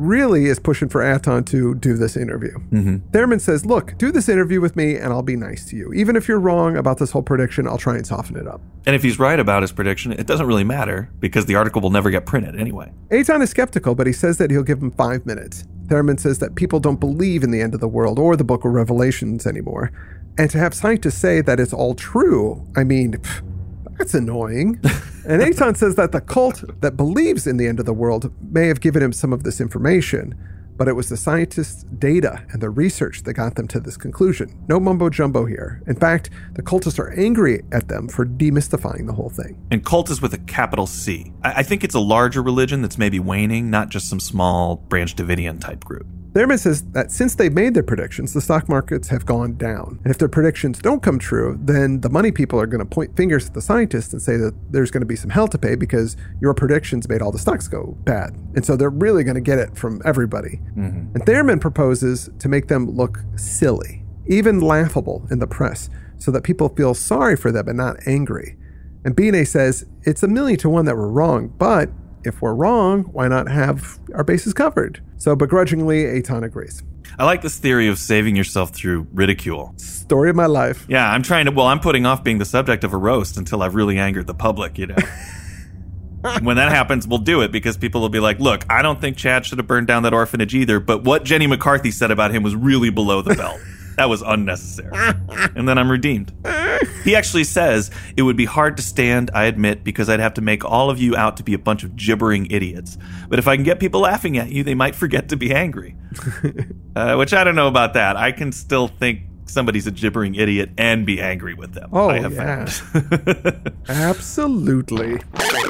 really 0.00 0.46
is 0.46 0.58
pushing 0.58 0.88
for 0.88 1.02
Aton 1.02 1.44
to 1.44 1.74
do 1.74 1.96
this 1.96 2.16
interview. 2.16 2.58
Mm-hmm. 2.70 3.10
Theremon 3.12 3.40
says, 3.40 3.66
Look, 3.66 3.96
do 3.98 4.10
this 4.10 4.28
interview 4.28 4.60
with 4.60 4.74
me 4.76 4.96
and 4.96 5.12
I'll 5.12 5.22
be 5.22 5.36
nice 5.36 5.66
to 5.66 5.76
you. 5.76 5.92
Even 5.92 6.16
if 6.16 6.26
you're 6.26 6.40
wrong 6.40 6.76
about 6.76 6.98
this 6.98 7.10
whole 7.10 7.22
prediction, 7.22 7.68
I'll 7.68 7.78
try 7.78 7.96
and 7.96 8.06
soften 8.06 8.36
it 8.36 8.46
up. 8.46 8.60
And 8.86 8.96
if 8.96 9.02
he's 9.02 9.18
right 9.18 9.38
about 9.38 9.62
his 9.62 9.72
prediction, 9.72 10.12
it 10.12 10.26
doesn't 10.26 10.46
really 10.46 10.64
matter 10.64 11.10
because 11.20 11.46
the 11.46 11.54
article 11.54 11.80
will 11.80 11.90
never 11.90 12.10
get 12.10 12.26
printed 12.26 12.58
anyway. 12.58 12.92
Aton 13.10 13.42
is 13.42 13.50
skeptical, 13.50 13.94
but 13.94 14.06
he 14.06 14.12
says 14.12 14.38
that 14.38 14.50
he'll 14.50 14.62
give 14.62 14.82
him 14.82 14.90
five 14.90 15.26
minutes. 15.26 15.64
Theremon 15.88 16.18
says 16.18 16.38
that 16.38 16.54
people 16.54 16.80
don't 16.80 17.00
believe 17.00 17.42
in 17.42 17.50
the 17.50 17.60
end 17.60 17.74
of 17.74 17.80
the 17.80 17.88
world 17.88 18.18
or 18.18 18.36
the 18.36 18.44
book 18.44 18.64
of 18.64 18.72
Revelations 18.72 19.46
anymore. 19.46 19.92
And 20.38 20.48
to 20.50 20.58
have 20.58 20.72
scientists 20.72 21.18
say 21.18 21.40
that 21.42 21.60
it's 21.60 21.72
all 21.72 21.94
true, 21.94 22.66
I 22.76 22.84
mean, 22.84 23.12
pff, 23.14 23.42
that's 24.00 24.14
annoying. 24.14 24.80
and 25.26 25.42
Aton 25.42 25.74
says 25.74 25.94
that 25.96 26.10
the 26.10 26.22
cult 26.22 26.64
that 26.80 26.96
believes 26.96 27.46
in 27.46 27.58
the 27.58 27.66
end 27.66 27.78
of 27.78 27.86
the 27.86 27.92
world 27.92 28.32
may 28.50 28.66
have 28.66 28.80
given 28.80 29.02
him 29.02 29.12
some 29.12 29.30
of 29.30 29.42
this 29.42 29.60
information, 29.60 30.34
but 30.78 30.88
it 30.88 30.94
was 30.94 31.10
the 31.10 31.18
scientists' 31.18 31.82
data 31.98 32.42
and 32.50 32.62
the 32.62 32.70
research 32.70 33.24
that 33.24 33.34
got 33.34 33.56
them 33.56 33.68
to 33.68 33.78
this 33.78 33.98
conclusion. 33.98 34.58
No 34.68 34.80
mumbo 34.80 35.10
jumbo 35.10 35.44
here. 35.44 35.82
In 35.86 35.96
fact, 35.96 36.30
the 36.54 36.62
cultists 36.62 36.98
are 36.98 37.10
angry 37.12 37.62
at 37.72 37.88
them 37.88 38.08
for 38.08 38.24
demystifying 38.24 39.06
the 39.06 39.12
whole 39.12 39.28
thing. 39.28 39.60
And 39.70 39.84
cult 39.84 40.08
is 40.08 40.22
with 40.22 40.32
a 40.32 40.38
capital 40.38 40.86
C. 40.86 41.34
I, 41.44 41.56
I 41.56 41.62
think 41.62 41.84
it's 41.84 41.94
a 41.94 42.00
larger 42.00 42.42
religion 42.42 42.80
that's 42.80 42.96
maybe 42.96 43.20
waning, 43.20 43.68
not 43.68 43.90
just 43.90 44.08
some 44.08 44.20
small 44.20 44.76
Branch 44.76 45.14
Davidian 45.14 45.60
type 45.60 45.84
group. 45.84 46.06
Theremon 46.32 46.58
says 46.58 46.84
that 46.92 47.10
since 47.10 47.34
they've 47.34 47.52
made 47.52 47.74
their 47.74 47.82
predictions, 47.82 48.32
the 48.32 48.40
stock 48.40 48.68
markets 48.68 49.08
have 49.08 49.26
gone 49.26 49.56
down. 49.56 49.98
And 50.04 50.10
if 50.10 50.18
their 50.18 50.28
predictions 50.28 50.78
don't 50.78 51.02
come 51.02 51.18
true, 51.18 51.58
then 51.60 52.00
the 52.00 52.08
money 52.08 52.30
people 52.30 52.60
are 52.60 52.66
going 52.66 52.78
to 52.78 52.84
point 52.84 53.16
fingers 53.16 53.48
at 53.48 53.54
the 53.54 53.60
scientists 53.60 54.12
and 54.12 54.22
say 54.22 54.36
that 54.36 54.54
there's 54.70 54.90
going 54.90 55.00
to 55.00 55.06
be 55.06 55.16
some 55.16 55.30
hell 55.30 55.48
to 55.48 55.58
pay 55.58 55.74
because 55.74 56.16
your 56.40 56.54
predictions 56.54 57.08
made 57.08 57.20
all 57.20 57.32
the 57.32 57.38
stocks 57.38 57.66
go 57.66 57.96
bad. 58.04 58.36
And 58.54 58.64
so 58.64 58.76
they're 58.76 58.90
really 58.90 59.24
going 59.24 59.34
to 59.34 59.40
get 59.40 59.58
it 59.58 59.76
from 59.76 60.00
everybody. 60.04 60.60
Mm-hmm. 60.76 61.16
And 61.16 61.26
Theremon 61.26 61.58
proposes 61.58 62.30
to 62.38 62.48
make 62.48 62.68
them 62.68 62.88
look 62.88 63.18
silly, 63.36 64.04
even 64.26 64.60
laughable 64.60 65.26
in 65.30 65.40
the 65.40 65.48
press, 65.48 65.90
so 66.18 66.30
that 66.30 66.44
people 66.44 66.68
feel 66.68 66.94
sorry 66.94 67.36
for 67.36 67.50
them 67.50 67.66
and 67.66 67.76
not 67.76 67.96
angry. 68.06 68.56
And 69.04 69.16
Beenay 69.16 69.46
says 69.46 69.86
it's 70.02 70.22
a 70.22 70.28
million 70.28 70.58
to 70.60 70.68
one 70.68 70.84
that 70.84 70.96
we're 70.96 71.08
wrong, 71.08 71.48
but 71.48 71.88
if 72.24 72.42
we're 72.42 72.54
wrong, 72.54 73.04
why 73.04 73.28
not 73.28 73.48
have 73.48 73.98
our 74.14 74.24
bases 74.24 74.52
covered? 74.52 75.02
So 75.18 75.36
begrudgingly, 75.36 76.06
Aton 76.06 76.44
agrees. 76.44 76.82
I 77.18 77.24
like 77.24 77.42
this 77.42 77.58
theory 77.58 77.88
of 77.88 77.98
saving 77.98 78.36
yourself 78.36 78.70
through 78.70 79.06
ridicule. 79.12 79.74
Story 79.76 80.30
of 80.30 80.36
my 80.36 80.46
life. 80.46 80.86
Yeah, 80.88 81.10
I'm 81.10 81.22
trying 81.22 81.46
to. 81.46 81.50
Well, 81.50 81.66
I'm 81.66 81.80
putting 81.80 82.06
off 82.06 82.24
being 82.24 82.38
the 82.38 82.44
subject 82.44 82.84
of 82.84 82.92
a 82.92 82.96
roast 82.96 83.36
until 83.36 83.62
I've 83.62 83.74
really 83.74 83.98
angered 83.98 84.26
the 84.26 84.34
public, 84.34 84.78
you 84.78 84.86
know. 84.86 84.96
when 86.42 86.56
that 86.56 86.70
happens, 86.70 87.06
we'll 87.06 87.18
do 87.18 87.40
it 87.42 87.50
because 87.50 87.76
people 87.76 88.00
will 88.00 88.08
be 88.08 88.20
like, 88.20 88.38
look, 88.38 88.64
I 88.70 88.82
don't 88.82 89.00
think 89.00 89.16
Chad 89.16 89.46
should 89.46 89.58
have 89.58 89.66
burned 89.66 89.86
down 89.86 90.02
that 90.04 90.12
orphanage 90.12 90.54
either, 90.54 90.78
but 90.80 91.02
what 91.02 91.24
Jenny 91.24 91.46
McCarthy 91.46 91.90
said 91.90 92.10
about 92.10 92.30
him 92.30 92.42
was 92.42 92.54
really 92.54 92.90
below 92.90 93.22
the 93.22 93.34
belt. 93.34 93.60
That 94.00 94.08
was 94.08 94.22
unnecessary. 94.22 94.96
And 95.54 95.68
then 95.68 95.76
I'm 95.76 95.90
redeemed. 95.90 96.32
He 97.04 97.14
actually 97.14 97.44
says, 97.44 97.90
It 98.16 98.22
would 98.22 98.34
be 98.34 98.46
hard 98.46 98.78
to 98.78 98.82
stand, 98.82 99.30
I 99.34 99.44
admit, 99.44 99.84
because 99.84 100.08
I'd 100.08 100.20
have 100.20 100.32
to 100.34 100.40
make 100.40 100.64
all 100.64 100.88
of 100.88 100.98
you 100.98 101.14
out 101.14 101.36
to 101.36 101.42
be 101.42 101.52
a 101.52 101.58
bunch 101.58 101.84
of 101.84 101.96
gibbering 101.96 102.50
idiots. 102.50 102.96
But 103.28 103.38
if 103.38 103.46
I 103.46 103.56
can 103.56 103.62
get 103.62 103.78
people 103.78 104.00
laughing 104.00 104.38
at 104.38 104.48
you, 104.52 104.64
they 104.64 104.74
might 104.74 104.94
forget 104.94 105.28
to 105.28 105.36
be 105.36 105.52
angry. 105.52 105.96
uh, 106.96 107.16
which 107.16 107.34
I 107.34 107.44
don't 107.44 107.54
know 107.54 107.68
about 107.68 107.92
that. 107.92 108.16
I 108.16 108.32
can 108.32 108.52
still 108.52 108.88
think 108.88 109.20
somebody's 109.44 109.86
a 109.86 109.90
gibbering 109.90 110.34
idiot 110.34 110.70
and 110.78 111.04
be 111.04 111.20
angry 111.20 111.52
with 111.52 111.74
them. 111.74 111.90
Oh, 111.92 112.08
I 112.08 112.20
have 112.20 112.32
yeah. 112.32 113.52
Absolutely. 113.90 115.20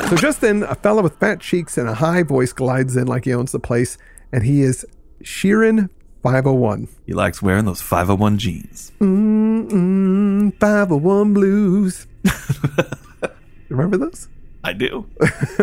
So 0.08 0.14
just 0.14 0.40
then, 0.40 0.62
a 0.62 0.76
fellow 0.76 1.02
with 1.02 1.18
fat 1.18 1.40
cheeks 1.40 1.76
and 1.76 1.88
a 1.88 1.94
high 1.94 2.22
voice 2.22 2.52
glides 2.52 2.96
in 2.96 3.08
like 3.08 3.24
he 3.24 3.34
owns 3.34 3.50
the 3.50 3.58
place, 3.58 3.98
and 4.30 4.44
he 4.44 4.62
is 4.62 4.86
Sheerin 5.24 5.90
501. 6.22 6.88
he 7.06 7.12
likes 7.14 7.40
wearing 7.42 7.64
those 7.64 7.80
501 7.80 8.38
jeans. 8.38 8.92
Mm-mm, 9.00 10.52
501 10.60 11.34
blues. 11.34 12.06
Remember 13.68 13.96
those? 13.96 14.28
I 14.62 14.72
do. 14.74 15.08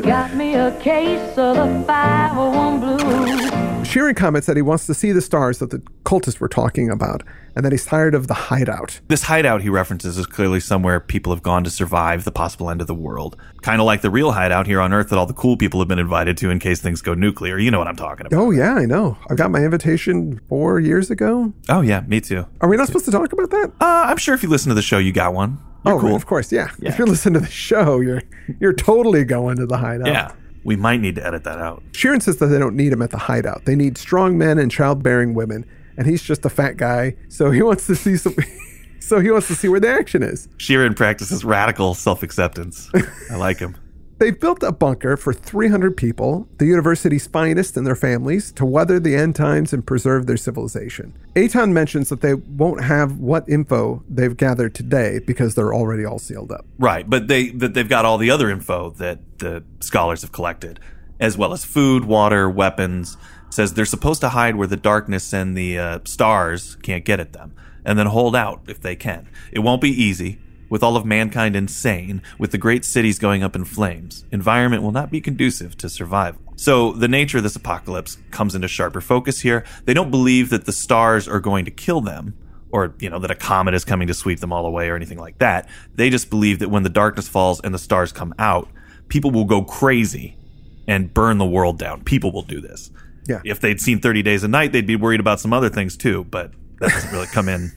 Got 0.02 0.34
me 0.36 0.56
a 0.56 0.78
case 0.80 1.38
of 1.38 1.56
the 1.56 1.84
501 1.86 2.80
blues. 2.80 3.52
Sheerin 3.88 4.16
comments 4.18 4.48
that 4.48 4.58
he 4.58 4.62
wants 4.62 4.86
to 4.88 4.94
see 4.94 5.12
the 5.12 5.22
stars 5.22 5.60
that 5.60 5.70
the 5.70 5.78
cultists 6.04 6.40
were 6.40 6.50
talking 6.50 6.90
about, 6.90 7.24
and 7.56 7.64
that 7.64 7.72
he's 7.72 7.86
tired 7.86 8.14
of 8.16 8.28
the 8.28 8.34
hideout. 8.34 9.00
This 9.08 9.24
hideout 9.24 9.62
he 9.62 9.70
references 9.70 10.18
is 10.18 10.26
clearly 10.26 10.60
somewhere 10.60 11.00
people 11.00 11.32
have 11.32 11.42
gone 11.42 11.64
to 11.64 11.70
survive 11.70 12.24
the 12.24 12.32
possible 12.32 12.70
end 12.70 12.82
of 12.82 12.88
the 12.88 12.96
world. 12.96 13.38
Kind 13.62 13.80
of 13.80 13.86
like 13.86 14.02
the 14.02 14.10
real 14.10 14.34
hideout 14.34 14.68
here 14.68 14.82
on 14.82 14.92
Earth 14.94 15.10
that 15.10 15.18
all 15.18 15.26
the 15.26 15.34
cool 15.34 15.58
people 15.58 15.80
have 15.80 15.88
been 15.88 16.00
invited 16.00 16.36
to 16.38 16.50
in 16.50 16.60
case 16.60 16.82
things 16.82 17.02
go 17.02 17.14
nuclear. 17.14 17.58
You 17.58 17.72
know 17.72 17.80
what 17.80 17.88
I'm 17.88 17.96
talking 17.96 18.26
about. 18.26 18.38
Oh, 18.38 18.52
yeah, 18.52 18.74
I 18.74 18.86
know. 18.86 19.18
I 19.30 19.36
got 19.36 19.52
my 19.52 19.64
invitation 19.64 20.42
four 20.50 20.80
years 20.80 21.10
ago. 21.10 21.54
Oh, 21.70 21.82
yeah, 21.82 22.02
me 22.02 22.20
too. 22.20 22.46
Are 22.62 22.68
we 22.68 22.78
not 22.78 22.88
supposed 22.88 23.06
to 23.06 23.12
talk 23.12 23.32
about 23.32 23.52
that? 23.52 23.72
Uh, 23.80 24.06
I'm 24.08 24.18
sure 24.18 24.34
if 24.34 24.44
you 24.44 24.50
listen 24.50 24.70
to 24.70 24.76
the 24.76 24.82
show, 24.82 24.98
you 24.98 25.14
got 25.14 25.34
one. 25.34 25.60
Oh, 25.88 26.00
cool. 26.00 26.16
of 26.16 26.26
course, 26.26 26.52
yeah. 26.52 26.72
If 26.82 26.98
you're 26.98 27.08
listening 27.08 27.36
to 27.36 27.40
the 27.42 27.52
show, 27.52 28.00
you're 28.00 28.24
you're 28.60 28.74
totally 28.74 29.24
going 29.24 29.58
to 29.58 29.66
the 29.66 29.78
hideout. 29.78 30.08
Yeah. 30.08 30.32
We 30.64 30.76
might 30.76 31.00
need 31.00 31.16
to 31.16 31.26
edit 31.26 31.44
that 31.46 31.60
out. 31.60 31.82
Sheerin 31.94 32.22
says 32.22 32.38
that 32.38 32.48
they 32.48 32.60
don't 32.60 32.76
need 32.76 32.92
him 32.92 33.02
at 33.02 33.12
the 33.12 33.18
hideout. 33.18 33.64
They 33.66 33.76
need 33.76 33.98
strong 33.98 34.38
men 34.38 34.60
and 34.60 34.70
childbearing 34.70 35.34
women, 35.34 35.66
and 35.98 36.06
he's 36.08 36.22
just 36.22 36.46
a 36.46 36.50
fat 36.50 36.76
guy, 36.76 37.16
so 37.30 37.52
he 37.52 37.62
wants 37.62 37.88
to 37.88 37.96
see 37.96 38.18
some. 38.18 38.36
so 39.00 39.20
he 39.20 39.32
wants 39.32 39.48
to 39.48 39.56
see 39.56 39.70
where 39.70 39.80
the 39.80 39.90
action 39.90 40.24
is. 40.24 40.48
Sheerin 40.58 40.96
practices 40.96 41.46
radical 41.46 41.94
self 41.94 42.22
acceptance. 42.24 42.90
I 43.32 43.36
like 43.38 43.60
him. 43.60 43.78
They've 44.20 44.40
built 44.40 44.64
a 44.64 44.72
bunker 44.72 45.16
for 45.16 45.32
300 45.32 45.96
people, 45.96 46.48
the 46.58 46.66
university's 46.66 47.28
finest 47.28 47.78
and 47.78 47.86
their 47.86 47.96
families, 47.96 48.52
to 48.54 48.66
weather 48.66 49.00
the 49.00 49.16
end 49.16 49.36
times 49.36 49.74
and 49.74 49.86
preserve 49.86 50.26
their 50.26 50.38
civilization. 50.38 51.14
Aton 51.36 51.72
mentions 51.72 52.10
that 52.10 52.22
they 52.22 52.34
won't 52.34 52.84
have 52.84 53.20
what 53.20 53.48
info 53.48 54.04
they've 54.10 54.36
gathered 54.36 54.74
today 54.74 55.20
because 55.20 55.54
they're 55.54 55.74
already 55.74 56.04
all 56.04 56.18
sealed 56.18 56.52
up. 56.52 56.66
Right, 56.80 57.08
but 57.08 57.28
they 57.28 57.50
that 57.50 57.76
they've 57.76 57.88
got 57.88 58.06
all 58.06 58.18
the 58.18 58.32
other 58.32 58.50
info 58.50 58.90
that 58.92 59.20
the 59.38 59.64
scholars 59.82 60.24
have 60.24 60.32
collected, 60.32 60.80
as 61.20 61.38
well 61.38 61.54
as 61.54 61.64
food, 61.64 62.06
water, 62.06 62.50
weapons. 62.50 63.18
Says 63.50 63.76
they're 63.76 63.86
supposed 63.86 64.22
to 64.22 64.30
hide 64.30 64.56
where 64.56 64.68
the 64.68 64.78
darkness 64.78 65.32
and 65.32 65.56
the 65.56 65.78
uh, 65.78 66.00
stars 66.06 66.76
can't 66.78 67.06
get 67.06 67.20
at 67.20 67.34
them, 67.34 67.54
and 67.86 68.00
then 68.00 68.08
hold 68.08 68.36
out 68.36 68.64
if 68.68 68.82
they 68.82 68.96
can. 68.96 69.30
It 69.52 69.60
won't 69.60 69.82
be 69.82 69.90
easy. 69.90 70.40
With 70.70 70.84
all 70.84 70.98
of 70.98 71.06
mankind 71.06 71.56
insane, 71.56 72.22
with 72.38 72.52
the 72.52 72.58
great 72.58 72.84
cities 72.84 73.20
going 73.20 73.42
up 73.42 73.56
in 73.56 73.64
flames, 73.64 74.26
environment 74.32 74.84
will 74.84 74.92
not 74.92 75.10
be 75.10 75.22
conducive 75.22 75.78
to 75.78 75.90
survival. 75.90 76.42
So 76.58 76.92
the 76.92 77.08
nature 77.08 77.38
of 77.38 77.44
this 77.44 77.56
apocalypse 77.56 78.18
comes 78.32 78.56
into 78.56 78.68
sharper 78.68 79.00
focus 79.00 79.40
here. 79.42 79.64
They 79.86 79.94
don't 79.94 80.12
believe 80.12 80.50
that 80.50 80.66
the 80.66 80.72
stars 80.72 81.28
are 81.28 81.40
going 81.40 81.66
to 81.66 81.72
kill 81.72 82.02
them, 82.02 82.36
or, 82.72 82.96
you 83.00 83.10
know, 83.10 83.20
that 83.20 83.32
a 83.32 83.36
comet 83.36 83.74
is 83.76 83.86
coming 83.86 84.08
to 84.08 84.14
sweep 84.14 84.40
them 84.40 84.52
all 84.52 84.66
away 84.66 84.90
or 84.90 84.96
anything 84.96 85.20
like 85.20 85.38
that. 85.38 85.70
They 85.96 86.10
just 86.10 86.30
believe 86.30 86.60
that 86.60 86.70
when 86.70 86.84
the 86.84 86.90
darkness 86.90 87.28
falls 87.30 87.62
and 87.62 87.74
the 87.74 87.80
stars 87.80 88.12
come 88.12 88.34
out, 88.38 88.68
people 89.08 89.32
will 89.32 89.46
go 89.46 89.64
crazy 89.64 90.36
and 90.88 91.14
burn 91.14 91.38
the 91.38 91.46
world 91.46 91.78
down. 91.78 92.04
People 92.04 92.32
will 92.32 92.42
do 92.42 92.60
this. 92.60 92.92
Yeah. 93.28 93.42
If 93.46 93.62
they'd 93.62 93.80
seen 93.80 94.00
30 94.00 94.22
Days 94.24 94.44
of 94.44 94.50
Night, 94.50 94.72
they'd 94.72 94.88
be 94.88 94.96
worried 94.96 95.20
about 95.20 95.40
some 95.40 95.54
other 95.54 95.70
things 95.70 95.96
too, 95.96 96.26
but 96.26 96.52
that 96.80 96.92
doesn't 96.92 97.12
really 97.12 97.28
come 97.28 97.48
in 97.50 97.72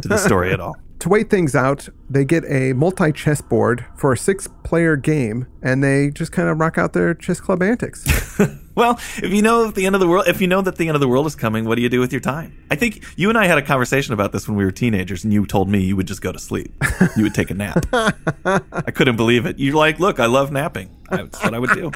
to 0.00 0.08
the 0.08 0.18
story 0.18 0.52
at 0.52 0.60
all. 0.60 0.76
To 1.00 1.08
wait 1.08 1.30
things 1.30 1.56
out, 1.56 1.88
they 2.10 2.26
get 2.26 2.44
a 2.44 2.74
multi 2.74 3.10
chess 3.12 3.40
board 3.40 3.86
for 3.96 4.12
a 4.12 4.18
six 4.18 4.46
player 4.64 4.96
game, 4.96 5.46
and 5.62 5.82
they 5.82 6.10
just 6.10 6.30
kind 6.30 6.48
of 6.48 6.60
rock 6.60 6.76
out 6.76 6.92
their 6.92 7.14
chess 7.14 7.40
club 7.40 7.62
antics. 7.62 8.04
Well, 8.76 8.98
if 9.18 9.30
you 9.30 9.42
know 9.42 9.66
that 9.66 9.74
the 9.74 9.84
end 9.84 9.94
of 9.94 10.00
the 10.00 10.08
world, 10.08 10.26
if 10.26 10.40
you 10.40 10.46
know 10.46 10.62
that 10.62 10.76
the 10.76 10.88
end 10.88 10.94
of 10.94 11.02
the 11.02 11.08
world 11.08 11.26
is 11.26 11.34
coming, 11.34 11.66
what 11.66 11.74
do 11.74 11.82
you 11.82 11.90
do 11.90 12.00
with 12.00 12.12
your 12.12 12.20
time? 12.20 12.56
I 12.70 12.76
think 12.76 13.04
you 13.16 13.28
and 13.28 13.36
I 13.36 13.46
had 13.46 13.58
a 13.58 13.62
conversation 13.62 14.14
about 14.14 14.32
this 14.32 14.48
when 14.48 14.56
we 14.56 14.64
were 14.64 14.70
teenagers, 14.70 15.22
and 15.22 15.34
you 15.34 15.44
told 15.44 15.68
me 15.68 15.80
you 15.80 15.96
would 15.96 16.06
just 16.06 16.22
go 16.22 16.32
to 16.32 16.38
sleep. 16.38 16.72
You 17.14 17.24
would 17.24 17.34
take 17.34 17.50
a 17.50 17.54
nap. 17.54 17.84
I 17.92 18.90
couldn't 18.94 19.16
believe 19.16 19.44
it. 19.44 19.58
You're 19.58 19.74
like, 19.74 19.98
look, 19.98 20.18
I 20.18 20.26
love 20.26 20.50
napping. 20.50 20.96
That's 21.10 21.42
what 21.42 21.52
I 21.52 21.58
would 21.58 21.70
do. 21.70 21.90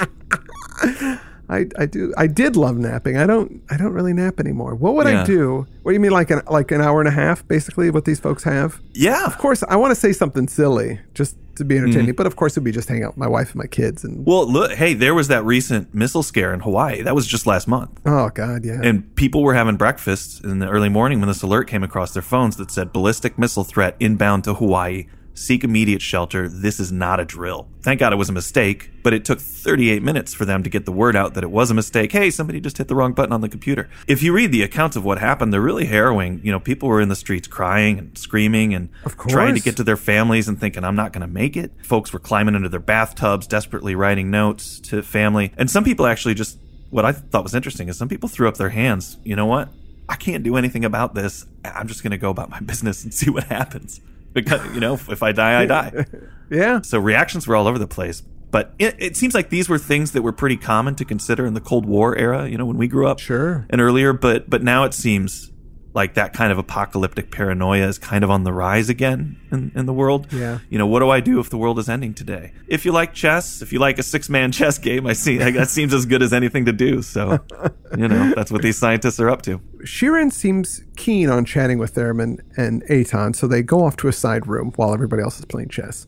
I, 1.49 1.67
I 1.77 1.85
do 1.85 2.13
I 2.17 2.27
did 2.27 2.55
love 2.55 2.77
napping. 2.77 3.17
I 3.17 3.25
don't 3.27 3.61
I 3.69 3.77
don't 3.77 3.93
really 3.93 4.13
nap 4.13 4.39
anymore. 4.39 4.73
What 4.75 4.95
would 4.95 5.05
I 5.07 5.23
do? 5.25 5.67
What 5.83 5.91
do 5.91 5.93
you 5.93 5.99
mean 5.99 6.11
like 6.11 6.31
an 6.31 6.41
like 6.49 6.71
an 6.71 6.81
hour 6.81 6.99
and 6.99 7.07
a 7.07 7.11
half 7.11 7.47
basically 7.47 7.89
what 7.91 8.05
these 8.05 8.19
folks 8.19 8.43
have? 8.43 8.79
Yeah. 8.93 9.25
Of 9.25 9.37
course 9.37 9.63
I 9.69 9.75
want 9.75 9.91
to 9.91 9.95
say 9.95 10.11
something 10.13 10.47
silly 10.47 10.99
just 11.13 11.37
to 11.57 11.63
be 11.63 11.77
entertaining, 11.77 12.07
Mm-hmm. 12.07 12.15
but 12.15 12.25
of 12.27 12.35
course 12.35 12.53
it'd 12.53 12.65
be 12.65 12.71
just 12.73 12.89
hang 12.89 13.01
out 13.03 13.11
with 13.11 13.17
my 13.17 13.27
wife 13.27 13.47
and 13.51 13.55
my 13.55 13.67
kids 13.67 14.03
and 14.03 14.25
Well, 14.25 14.45
look, 14.45 14.71
hey, 14.73 14.93
there 14.93 15.15
was 15.15 15.29
that 15.29 15.45
recent 15.45 15.93
missile 15.93 16.21
scare 16.23 16.53
in 16.53 16.59
Hawaii. 16.59 17.01
That 17.01 17.15
was 17.15 17.25
just 17.25 17.47
last 17.47 17.65
month. 17.67 17.91
oh 18.05 18.29
god, 18.33 18.65
yeah. 18.65 18.81
And 18.83 19.15
people 19.15 19.41
were 19.41 19.53
having 19.53 19.77
breakfast 19.77 20.43
in 20.43 20.59
the 20.59 20.67
early 20.67 20.89
morning 20.89 21.19
when 21.21 21.29
this 21.29 21.41
alert 21.43 21.65
came 21.69 21.81
across 21.83 22.11
their 22.13 22.21
phones 22.23 22.57
that 22.57 22.71
said 22.71 22.91
ballistic 22.91 23.37
missile 23.39 23.63
threat 23.63 23.95
inbound 24.01 24.43
to 24.45 24.55
Hawaii. 24.55 25.05
Seek 25.35 25.63
immediate 25.63 26.01
shelter. 26.01 26.49
This 26.49 26.79
is 26.79 26.91
not 26.91 27.19
a 27.19 27.25
drill. 27.25 27.67
Thank 27.81 27.99
God 27.99 28.13
it 28.13 28.15
was 28.15 28.29
a 28.29 28.33
mistake, 28.33 28.89
but 29.03 29.13
it 29.13 29.25
took 29.25 29.39
38 29.39 30.01
minutes 30.01 30.33
for 30.33 30.45
them 30.45 30.63
to 30.63 30.69
get 30.69 30.85
the 30.85 30.91
word 30.91 31.15
out 31.15 31.33
that 31.33 31.43
it 31.43 31.51
was 31.51 31.69
a 31.69 31.73
mistake. 31.73 32.11
Hey, 32.11 32.31
somebody 32.31 32.59
just 32.59 32.77
hit 32.77 32.87
the 32.87 32.95
wrong 32.95 33.13
button 33.13 33.33
on 33.33 33.41
the 33.41 33.49
computer. 33.49 33.89
If 34.07 34.23
you 34.23 34.33
read 34.33 34.51
the 34.51 34.63
accounts 34.63 34.95
of 34.95 35.05
what 35.05 35.19
happened, 35.19 35.53
they're 35.53 35.61
really 35.61 35.85
harrowing. 35.85 36.39
You 36.43 36.51
know, 36.51 36.59
people 36.59 36.89
were 36.89 37.01
in 37.01 37.09
the 37.09 37.15
streets 37.15 37.47
crying 37.47 37.99
and 37.99 38.17
screaming 38.17 38.73
and 38.73 38.89
trying 39.27 39.55
to 39.55 39.61
get 39.61 39.77
to 39.77 39.83
their 39.83 39.97
families 39.97 40.47
and 40.47 40.59
thinking, 40.59 40.83
I'm 40.83 40.95
not 40.95 41.11
going 41.13 41.21
to 41.21 41.31
make 41.31 41.57
it. 41.57 41.71
Folks 41.83 42.13
were 42.13 42.19
climbing 42.19 42.55
into 42.55 42.69
their 42.69 42.79
bathtubs, 42.79 43.45
desperately 43.45 43.93
writing 43.93 44.31
notes 44.31 44.79
to 44.81 45.03
family. 45.03 45.51
And 45.57 45.69
some 45.69 45.83
people 45.83 46.07
actually 46.07 46.33
just 46.33 46.57
what 46.89 47.03
I 47.03 47.11
thought 47.11 47.43
was 47.43 47.53
interesting 47.53 47.89
is 47.89 47.97
some 47.97 48.07
people 48.07 48.29
threw 48.29 48.47
up 48.47 48.55
their 48.55 48.69
hands. 48.69 49.17
You 49.23 49.35
know 49.35 49.45
what? 49.45 49.69
I 50.07 50.15
can't 50.15 50.43
do 50.43 50.55
anything 50.55 50.85
about 50.85 51.13
this. 51.13 51.45
I'm 51.65 51.87
just 51.87 52.03
going 52.03 52.11
to 52.11 52.17
go 52.17 52.29
about 52.29 52.49
my 52.49 52.59
business 52.61 53.03
and 53.03 53.13
see 53.13 53.29
what 53.29 53.45
happens. 53.45 53.99
Because, 54.35 54.63
you 54.75 54.81
know, 54.81 54.93
if 54.93 55.23
I 55.23 55.31
die, 55.31 55.61
I 55.61 55.65
die. 55.65 56.05
yeah. 56.51 56.81
So 56.81 56.99
reactions 56.99 57.47
were 57.47 57.55
all 57.55 57.67
over 57.67 57.79
the 57.79 57.87
place. 57.87 58.21
But 58.51 58.73
it, 58.77 58.95
it 58.99 59.17
seems 59.17 59.33
like 59.33 59.49
these 59.49 59.67
were 59.67 59.79
things 59.79 60.11
that 60.11 60.21
were 60.21 60.31
pretty 60.31 60.57
common 60.57 60.93
to 60.95 61.05
consider 61.05 61.45
in 61.45 61.55
the 61.55 61.61
Cold 61.61 61.85
War 61.85 62.15
era, 62.15 62.47
you 62.47 62.57
know, 62.57 62.65
when 62.65 62.77
we 62.77 62.87
grew 62.87 63.07
up. 63.07 63.19
Sure. 63.19 63.65
And 63.69 63.81
earlier, 63.81 64.13
but 64.13 64.49
but 64.49 64.61
now 64.61 64.83
it 64.83 64.93
seems 64.93 65.51
like 65.95 66.13
that 66.15 66.33
kind 66.33 66.51
of 66.51 66.57
apocalyptic 66.57 67.31
paranoia 67.31 67.87
is 67.87 67.97
kind 67.97 68.23
of 68.23 68.29
on 68.29 68.43
the 68.43 68.51
rise 68.51 68.89
again 68.89 69.37
in, 69.49 69.71
in 69.73 69.85
the 69.85 69.93
world. 69.93 70.27
Yeah. 70.31 70.59
You 70.69 70.77
know, 70.77 70.85
what 70.85 70.99
do 70.99 71.09
I 71.09 71.21
do 71.21 71.39
if 71.39 71.49
the 71.49 71.57
world 71.57 71.79
is 71.79 71.87
ending 71.87 72.13
today? 72.13 72.51
If 72.67 72.83
you 72.83 72.91
like 72.91 73.13
chess, 73.13 73.61
if 73.61 73.71
you 73.71 73.79
like 73.79 73.97
a 73.97 74.03
six 74.03 74.27
man 74.29 74.51
chess 74.57 74.77
game, 74.77 75.07
I 75.07 75.13
see 75.13 75.39
like, 75.39 75.55
that 75.55 75.69
seems 75.69 75.93
as 75.93 76.05
good 76.05 76.21
as 76.21 76.33
anything 76.33 76.65
to 76.65 76.73
do. 76.73 77.01
So, 77.01 77.39
you 77.97 78.09
know, 78.09 78.33
that's 78.35 78.51
what 78.51 78.61
these 78.61 78.77
scientists 78.77 79.21
are 79.21 79.29
up 79.29 79.41
to. 79.43 79.59
Sheerin 79.83 80.33
seems 80.33 80.83
keen 80.97 81.29
on 81.29 81.45
chatting 81.45 81.79
with 81.79 81.95
Thurman 81.95 82.39
and 82.57 82.83
Aton, 82.89 83.33
so 83.33 83.47
they 83.47 83.63
go 83.63 83.85
off 83.85 83.95
to 83.97 84.09
a 84.09 84.13
side 84.13 84.47
room 84.47 84.73
while 84.75 84.93
everybody 84.93 85.23
else 85.23 85.39
is 85.39 85.45
playing 85.45 85.69
chess. 85.69 86.07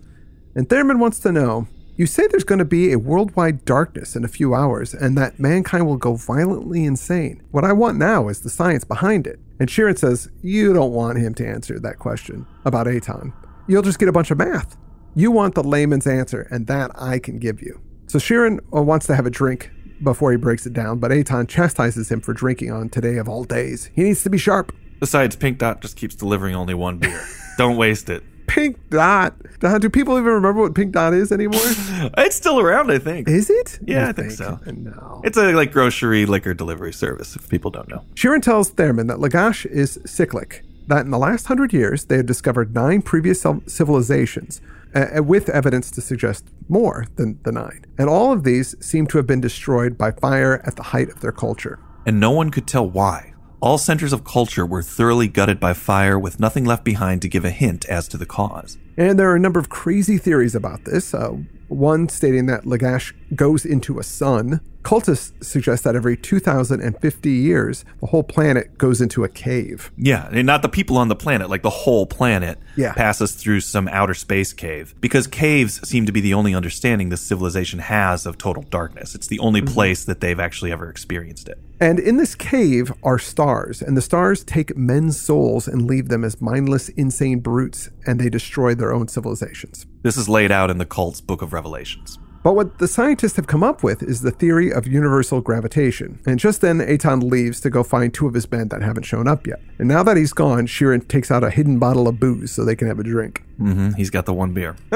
And 0.53 0.69
Thurman 0.69 0.99
wants 0.99 1.19
to 1.19 1.31
know 1.31 1.67
You 1.95 2.07
say 2.07 2.27
there's 2.27 2.43
going 2.43 2.59
to 2.59 2.65
be 2.65 2.91
a 2.91 2.99
worldwide 2.99 3.63
darkness 3.63 4.17
in 4.17 4.25
a 4.25 4.27
few 4.27 4.53
hours 4.53 4.93
and 4.93 5.17
that 5.17 5.39
mankind 5.39 5.87
will 5.87 5.97
go 5.97 6.15
violently 6.15 6.83
insane. 6.83 7.41
What 7.51 7.63
I 7.63 7.71
want 7.71 7.97
now 7.97 8.27
is 8.27 8.41
the 8.41 8.49
science 8.49 8.83
behind 8.83 9.25
it. 9.25 9.39
And 9.59 9.69
Sheerin 9.69 9.97
says, 9.97 10.29
You 10.41 10.73
don't 10.73 10.93
want 10.93 11.17
him 11.17 11.33
to 11.35 11.47
answer 11.47 11.79
that 11.79 11.99
question 11.99 12.45
about 12.65 12.87
Aton. 12.87 13.33
You'll 13.67 13.81
just 13.81 13.99
get 13.99 14.09
a 14.09 14.11
bunch 14.11 14.31
of 14.31 14.37
math. 14.37 14.77
You 15.15 15.31
want 15.31 15.55
the 15.55 15.63
layman's 15.63 16.07
answer, 16.07 16.47
and 16.51 16.67
that 16.67 16.91
I 16.95 17.19
can 17.19 17.39
give 17.39 17.61
you. 17.61 17.81
So 18.07 18.19
Sheerin 18.19 18.59
uh, 18.75 18.81
wants 18.81 19.07
to 19.07 19.15
have 19.15 19.25
a 19.25 19.31
drink 19.31 19.71
before 20.03 20.31
he 20.31 20.37
breaks 20.37 20.65
it 20.65 20.73
down, 20.73 20.99
but 20.99 21.11
Aton 21.11 21.47
chastises 21.47 22.11
him 22.11 22.21
for 22.21 22.33
drinking 22.33 22.71
on 22.71 22.89
today 22.89 23.17
of 23.17 23.27
all 23.27 23.43
days. 23.43 23.89
He 23.95 24.03
needs 24.03 24.23
to 24.23 24.29
be 24.29 24.37
sharp. 24.37 24.75
Besides, 24.99 25.35
Pink 25.35 25.57
Dot 25.57 25.81
just 25.81 25.97
keeps 25.97 26.15
delivering 26.15 26.55
only 26.55 26.73
one 26.73 26.97
beer. 26.99 27.23
Don't 27.57 27.77
waste 27.77 28.09
it. 28.09 28.23
Pink 28.47 28.77
Dot. 28.89 29.35
Do 29.59 29.89
people 29.89 30.13
even 30.17 30.31
remember 30.31 30.61
what 30.61 30.73
Pink 30.75 30.93
Dot 30.93 31.13
is 31.13 31.31
anymore? 31.31 31.61
It's 32.17 32.35
still 32.35 32.59
around, 32.59 32.91
I 32.91 32.99
think. 32.99 33.27
Is 33.27 33.49
it? 33.49 33.79
Yeah, 33.85 34.03
You 34.05 34.09
I 34.09 34.11
think 34.13 34.31
so. 34.31 34.59
No. 34.65 35.21
It's 35.23 35.37
a 35.37 35.51
like 35.51 35.71
grocery 35.71 36.25
liquor 36.25 36.53
delivery 36.53 36.93
service. 36.93 37.35
If 37.35 37.49
people 37.49 37.71
don't 37.71 37.87
know. 37.89 38.03
Sheerin 38.15 38.41
tells 38.41 38.69
Thurman 38.69 39.07
that 39.07 39.17
Lagash 39.17 39.65
is 39.65 39.99
cyclic, 40.05 40.63
that 40.87 41.05
in 41.05 41.11
the 41.11 41.17
last 41.17 41.47
hundred 41.47 41.73
years 41.73 42.05
they 42.05 42.17
have 42.17 42.25
discovered 42.25 42.73
nine 42.73 43.01
previous 43.01 43.45
civilizations, 43.67 44.61
uh, 44.95 45.21
with 45.23 45.49
evidence 45.49 45.91
to 45.91 46.01
suggest 46.01 46.45
more 46.69 47.05
than 47.15 47.39
the 47.43 47.51
nine. 47.51 47.85
And 47.97 48.09
all 48.09 48.31
of 48.33 48.43
these 48.43 48.75
seem 48.85 49.07
to 49.07 49.17
have 49.17 49.27
been 49.27 49.41
destroyed 49.41 49.97
by 49.97 50.11
fire 50.11 50.61
at 50.65 50.75
the 50.75 50.83
height 50.83 51.09
of 51.09 51.21
their 51.21 51.31
culture. 51.33 51.79
and 52.05 52.19
no 52.21 52.31
one 52.31 52.49
could 52.51 52.65
tell 52.67 52.87
why. 52.89 53.33
All 53.59 53.79
centers 53.79 54.13
of 54.13 54.23
culture 54.23 54.67
were 54.67 54.83
thoroughly 54.83 55.27
gutted 55.27 55.59
by 55.59 55.73
fire 55.73 56.19
with 56.19 56.39
nothing 56.39 56.63
left 56.63 56.83
behind 56.83 57.23
to 57.23 57.27
give 57.27 57.43
a 57.43 57.49
hint 57.49 57.85
as 57.85 58.07
to 58.09 58.17
the 58.17 58.25
cause. 58.27 58.77
And 58.95 59.17
there 59.17 59.31
are 59.31 59.35
a 59.35 59.39
number 59.39 59.59
of 59.59 59.67
crazy 59.67 60.19
theories 60.19 60.53
about 60.53 60.85
this. 60.85 61.11
Uh, 61.11 61.37
one 61.67 62.07
stating 62.07 62.45
that 62.45 62.65
Lagash 62.65 63.13
goes 63.35 63.65
into 63.65 63.97
a 63.97 64.03
sun. 64.03 64.61
Cultists 64.87 65.43
suggest 65.43 65.83
that 65.83 65.97
every 65.97 66.15
2,050 66.15 67.29
years, 67.29 67.83
the 67.99 68.05
whole 68.07 68.23
planet 68.23 68.77
goes 68.77 69.01
into 69.01 69.25
a 69.25 69.27
cave. 69.27 69.91
Yeah, 69.97 70.29
and 70.31 70.47
not 70.47 70.61
the 70.61 70.69
people 70.69 70.95
on 70.95 71.09
the 71.09 71.15
planet, 71.15 71.49
like 71.49 71.61
the 71.61 71.69
whole 71.69 72.05
planet 72.05 72.57
Yeah. 72.77 72.93
passes 72.93 73.33
through 73.33 73.59
some 73.59 73.89
outer 73.89 74.13
space 74.13 74.53
cave. 74.53 74.95
Because 75.01 75.27
caves 75.27 75.85
seem 75.85 76.05
to 76.05 76.13
be 76.13 76.21
the 76.21 76.33
only 76.33 76.55
understanding 76.55 77.09
this 77.09 77.19
civilization 77.19 77.79
has 77.79 78.25
of 78.25 78.37
total 78.37 78.63
darkness. 78.63 79.13
It's 79.13 79.27
the 79.27 79.39
only 79.39 79.59
mm-hmm. 79.59 79.73
place 79.73 80.05
that 80.05 80.21
they've 80.21 80.39
actually 80.39 80.71
ever 80.71 80.89
experienced 80.89 81.49
it. 81.49 81.59
And 81.81 81.99
in 81.99 82.15
this 82.15 82.33
cave 82.33 82.93
are 83.03 83.19
stars, 83.19 83.81
and 83.81 83.97
the 83.97 84.01
stars 84.01 84.45
take 84.45 84.77
men's 84.77 85.19
souls 85.19 85.67
and 85.67 85.85
leave 85.85 86.07
them 86.07 86.23
as 86.23 86.39
mindless, 86.39 86.87
insane 86.87 87.41
brutes, 87.41 87.89
and 88.05 88.21
they 88.21 88.29
destroy 88.29 88.73
their 88.73 88.93
own 88.93 89.09
civilizations. 89.09 89.85
This 90.03 90.15
is 90.15 90.29
laid 90.29 90.49
out 90.49 90.71
in 90.71 90.77
the 90.77 90.85
cult's 90.85 91.19
Book 91.19 91.41
of 91.41 91.51
Revelations. 91.51 92.17
But 92.47 92.53
what 92.55 92.77
the 92.77 92.87
scientists 92.87 93.35
have 93.35 93.45
come 93.45 93.61
up 93.61 93.83
with 93.83 94.01
is 94.01 94.21
the 94.21 94.31
theory 94.31 94.71
of 94.71 94.87
universal 94.87 95.41
gravitation. 95.41 96.19
And 96.25 96.39
just 96.39 96.61
then, 96.61 96.79
Aton 96.79 97.19
leaves 97.19 97.59
to 97.59 97.69
go 97.69 97.83
find 97.83 98.13
two 98.13 98.25
of 98.25 98.33
his 98.33 98.49
men 98.49 98.69
that 98.69 98.81
haven't 98.81 99.03
shown 99.03 99.27
up 99.27 99.45
yet. 99.45 99.59
And 99.79 99.89
now 99.89 100.01
that 100.03 100.15
he's 100.15 100.31
gone, 100.31 100.65
Sheerin 100.65 101.05
takes 101.09 101.29
out 101.29 101.43
a 101.43 101.49
hidden 101.49 101.77
bottle 101.77 102.07
of 102.07 102.21
booze 102.21 102.53
so 102.53 102.63
they 102.63 102.77
can 102.77 102.87
have 102.87 102.99
a 102.99 103.03
drink. 103.03 103.43
hmm 103.57 103.89
He's 103.97 104.09
got 104.09 104.25
the 104.25 104.33
one 104.33 104.53
beer. 104.53 104.77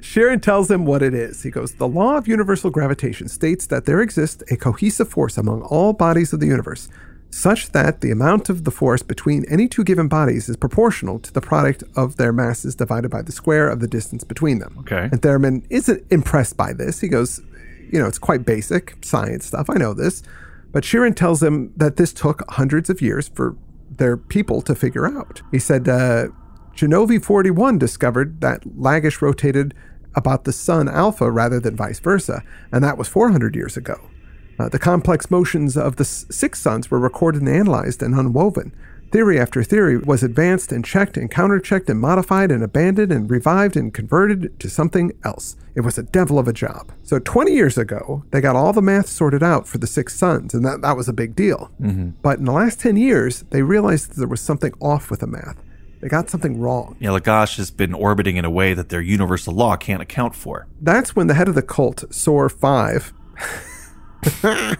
Sheerin 0.00 0.40
tells 0.40 0.70
him 0.70 0.86
what 0.86 1.02
it 1.02 1.12
is. 1.12 1.42
He 1.42 1.50
goes, 1.50 1.74
The 1.74 1.86
law 1.86 2.16
of 2.16 2.26
universal 2.26 2.70
gravitation 2.70 3.28
states 3.28 3.66
that 3.66 3.84
there 3.84 4.00
exists 4.00 4.42
a 4.50 4.56
cohesive 4.56 5.10
force 5.10 5.36
among 5.36 5.60
all 5.64 5.92
bodies 5.92 6.32
of 6.32 6.40
the 6.40 6.46
universe, 6.46 6.88
such 7.30 7.70
that 7.70 8.00
the 8.00 8.10
amount 8.10 8.48
of 8.48 8.64
the 8.64 8.70
force 8.70 9.02
between 9.02 9.44
any 9.48 9.68
two 9.68 9.84
given 9.84 10.08
bodies 10.08 10.48
is 10.48 10.56
proportional 10.56 11.18
to 11.20 11.32
the 11.32 11.40
product 11.40 11.84
of 11.96 12.16
their 12.16 12.32
masses 12.32 12.74
divided 12.74 13.10
by 13.10 13.22
the 13.22 13.32
square 13.32 13.68
of 13.68 13.80
the 13.80 13.86
distance 13.86 14.24
between 14.24 14.58
them. 14.58 14.76
Okay. 14.80 15.08
And 15.10 15.22
Thurman 15.22 15.64
isn't 15.70 16.04
impressed 16.10 16.56
by 16.56 16.72
this. 16.72 17.00
He 17.00 17.08
goes, 17.08 17.40
You 17.90 18.00
know, 18.00 18.06
it's 18.06 18.18
quite 18.18 18.44
basic 18.44 18.96
science 19.02 19.46
stuff. 19.46 19.70
I 19.70 19.74
know 19.74 19.94
this. 19.94 20.22
But 20.72 20.84
Sheerin 20.84 21.16
tells 21.16 21.42
him 21.42 21.72
that 21.76 21.96
this 21.96 22.12
took 22.12 22.48
hundreds 22.50 22.90
of 22.90 23.00
years 23.00 23.28
for 23.28 23.56
their 23.90 24.16
people 24.16 24.62
to 24.62 24.74
figure 24.74 25.06
out. 25.06 25.42
He 25.50 25.58
said, 25.58 25.88
uh, 25.88 26.28
Genovi 26.74 27.22
41 27.22 27.78
discovered 27.78 28.40
that 28.40 28.62
Lagash 28.62 29.20
rotated 29.20 29.74
about 30.14 30.44
the 30.44 30.52
sun 30.52 30.88
alpha 30.88 31.30
rather 31.30 31.60
than 31.60 31.76
vice 31.76 32.00
versa, 32.00 32.42
and 32.72 32.82
that 32.82 32.96
was 32.96 33.08
400 33.08 33.54
years 33.54 33.76
ago. 33.76 34.00
Uh, 34.60 34.68
the 34.68 34.78
complex 34.78 35.30
motions 35.30 35.74
of 35.74 35.96
the 35.96 36.04
six 36.04 36.60
suns 36.60 36.90
were 36.90 36.98
recorded 36.98 37.40
and 37.40 37.48
analyzed 37.48 38.02
and 38.02 38.14
unwoven. 38.14 38.74
Theory 39.10 39.40
after 39.40 39.62
theory 39.62 39.96
was 39.96 40.22
advanced 40.22 40.70
and 40.70 40.84
checked 40.84 41.16
and 41.16 41.30
counterchecked 41.30 41.88
and 41.88 41.98
modified 41.98 42.50
and 42.50 42.62
abandoned 42.62 43.10
and 43.10 43.30
revived 43.30 43.74
and 43.74 43.92
converted 43.94 44.60
to 44.60 44.68
something 44.68 45.12
else. 45.24 45.56
It 45.74 45.80
was 45.80 45.96
a 45.96 46.02
devil 46.02 46.38
of 46.38 46.46
a 46.46 46.52
job. 46.52 46.92
So 47.04 47.18
20 47.18 47.52
years 47.52 47.78
ago, 47.78 48.22
they 48.32 48.42
got 48.42 48.54
all 48.54 48.74
the 48.74 48.82
math 48.82 49.08
sorted 49.08 49.42
out 49.42 49.66
for 49.66 49.78
the 49.78 49.86
six 49.86 50.14
suns, 50.14 50.52
and 50.52 50.62
that, 50.66 50.82
that 50.82 50.96
was 50.96 51.08
a 51.08 51.14
big 51.14 51.34
deal. 51.34 51.70
But 52.20 52.38
in 52.38 52.44
the 52.44 52.52
last 52.52 52.80
10 52.80 52.98
years, 52.98 53.44
they 53.48 53.62
realized 53.62 54.10
that 54.10 54.18
there 54.18 54.28
was 54.28 54.42
something 54.42 54.74
off 54.78 55.10
with 55.10 55.20
the 55.20 55.26
math. 55.26 55.56
They 56.02 56.08
got 56.08 56.28
something 56.28 56.60
wrong. 56.60 56.96
Yeah, 57.00 57.10
Lagash 57.10 57.56
has 57.56 57.70
been 57.70 57.94
orbiting 57.94 58.36
in 58.36 58.44
a 58.44 58.50
way 58.50 58.74
that 58.74 58.90
their 58.90 59.00
universal 59.00 59.54
law 59.54 59.76
can't 59.76 60.02
account 60.02 60.34
for. 60.34 60.66
That's 60.82 61.16
when 61.16 61.28
the 61.28 61.34
head 61.34 61.48
of 61.48 61.54
the 61.54 61.62
cult, 61.62 62.04
Sor 62.14 62.50
5, 62.50 63.12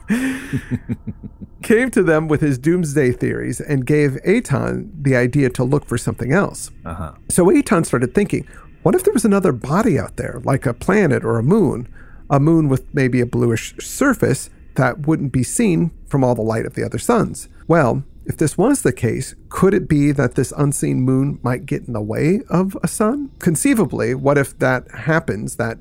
came 1.62 1.90
to 1.90 2.02
them 2.02 2.28
with 2.28 2.40
his 2.40 2.58
doomsday 2.58 3.12
theories 3.12 3.60
and 3.60 3.86
gave 3.86 4.16
Aton 4.24 4.90
the 5.00 5.16
idea 5.16 5.50
to 5.50 5.64
look 5.64 5.84
for 5.84 5.98
something 5.98 6.32
else. 6.32 6.70
Uh-huh. 6.84 7.12
So 7.28 7.50
Aton 7.50 7.84
started 7.84 8.14
thinking, 8.14 8.46
what 8.82 8.94
if 8.94 9.04
there 9.04 9.12
was 9.12 9.24
another 9.24 9.52
body 9.52 9.98
out 9.98 10.16
there, 10.16 10.40
like 10.44 10.66
a 10.66 10.74
planet 10.74 11.24
or 11.24 11.38
a 11.38 11.42
moon, 11.42 11.92
a 12.30 12.40
moon 12.40 12.68
with 12.68 12.92
maybe 12.94 13.20
a 13.20 13.26
bluish 13.26 13.74
surface 13.78 14.50
that 14.76 15.06
wouldn't 15.06 15.32
be 15.32 15.42
seen 15.42 15.90
from 16.06 16.24
all 16.24 16.34
the 16.34 16.42
light 16.42 16.66
of 16.66 16.74
the 16.74 16.84
other 16.84 16.98
suns? 16.98 17.48
Well, 17.68 18.04
if 18.24 18.36
this 18.36 18.56
was 18.56 18.82
the 18.82 18.92
case, 18.92 19.34
could 19.48 19.74
it 19.74 19.88
be 19.88 20.12
that 20.12 20.34
this 20.34 20.52
unseen 20.56 21.00
moon 21.00 21.40
might 21.42 21.66
get 21.66 21.86
in 21.86 21.92
the 21.92 22.00
way 22.00 22.40
of 22.48 22.76
a 22.82 22.88
sun? 22.88 23.30
Conceivably, 23.38 24.14
what 24.14 24.38
if 24.38 24.58
that 24.58 24.90
happens, 24.90 25.56
that 25.56 25.78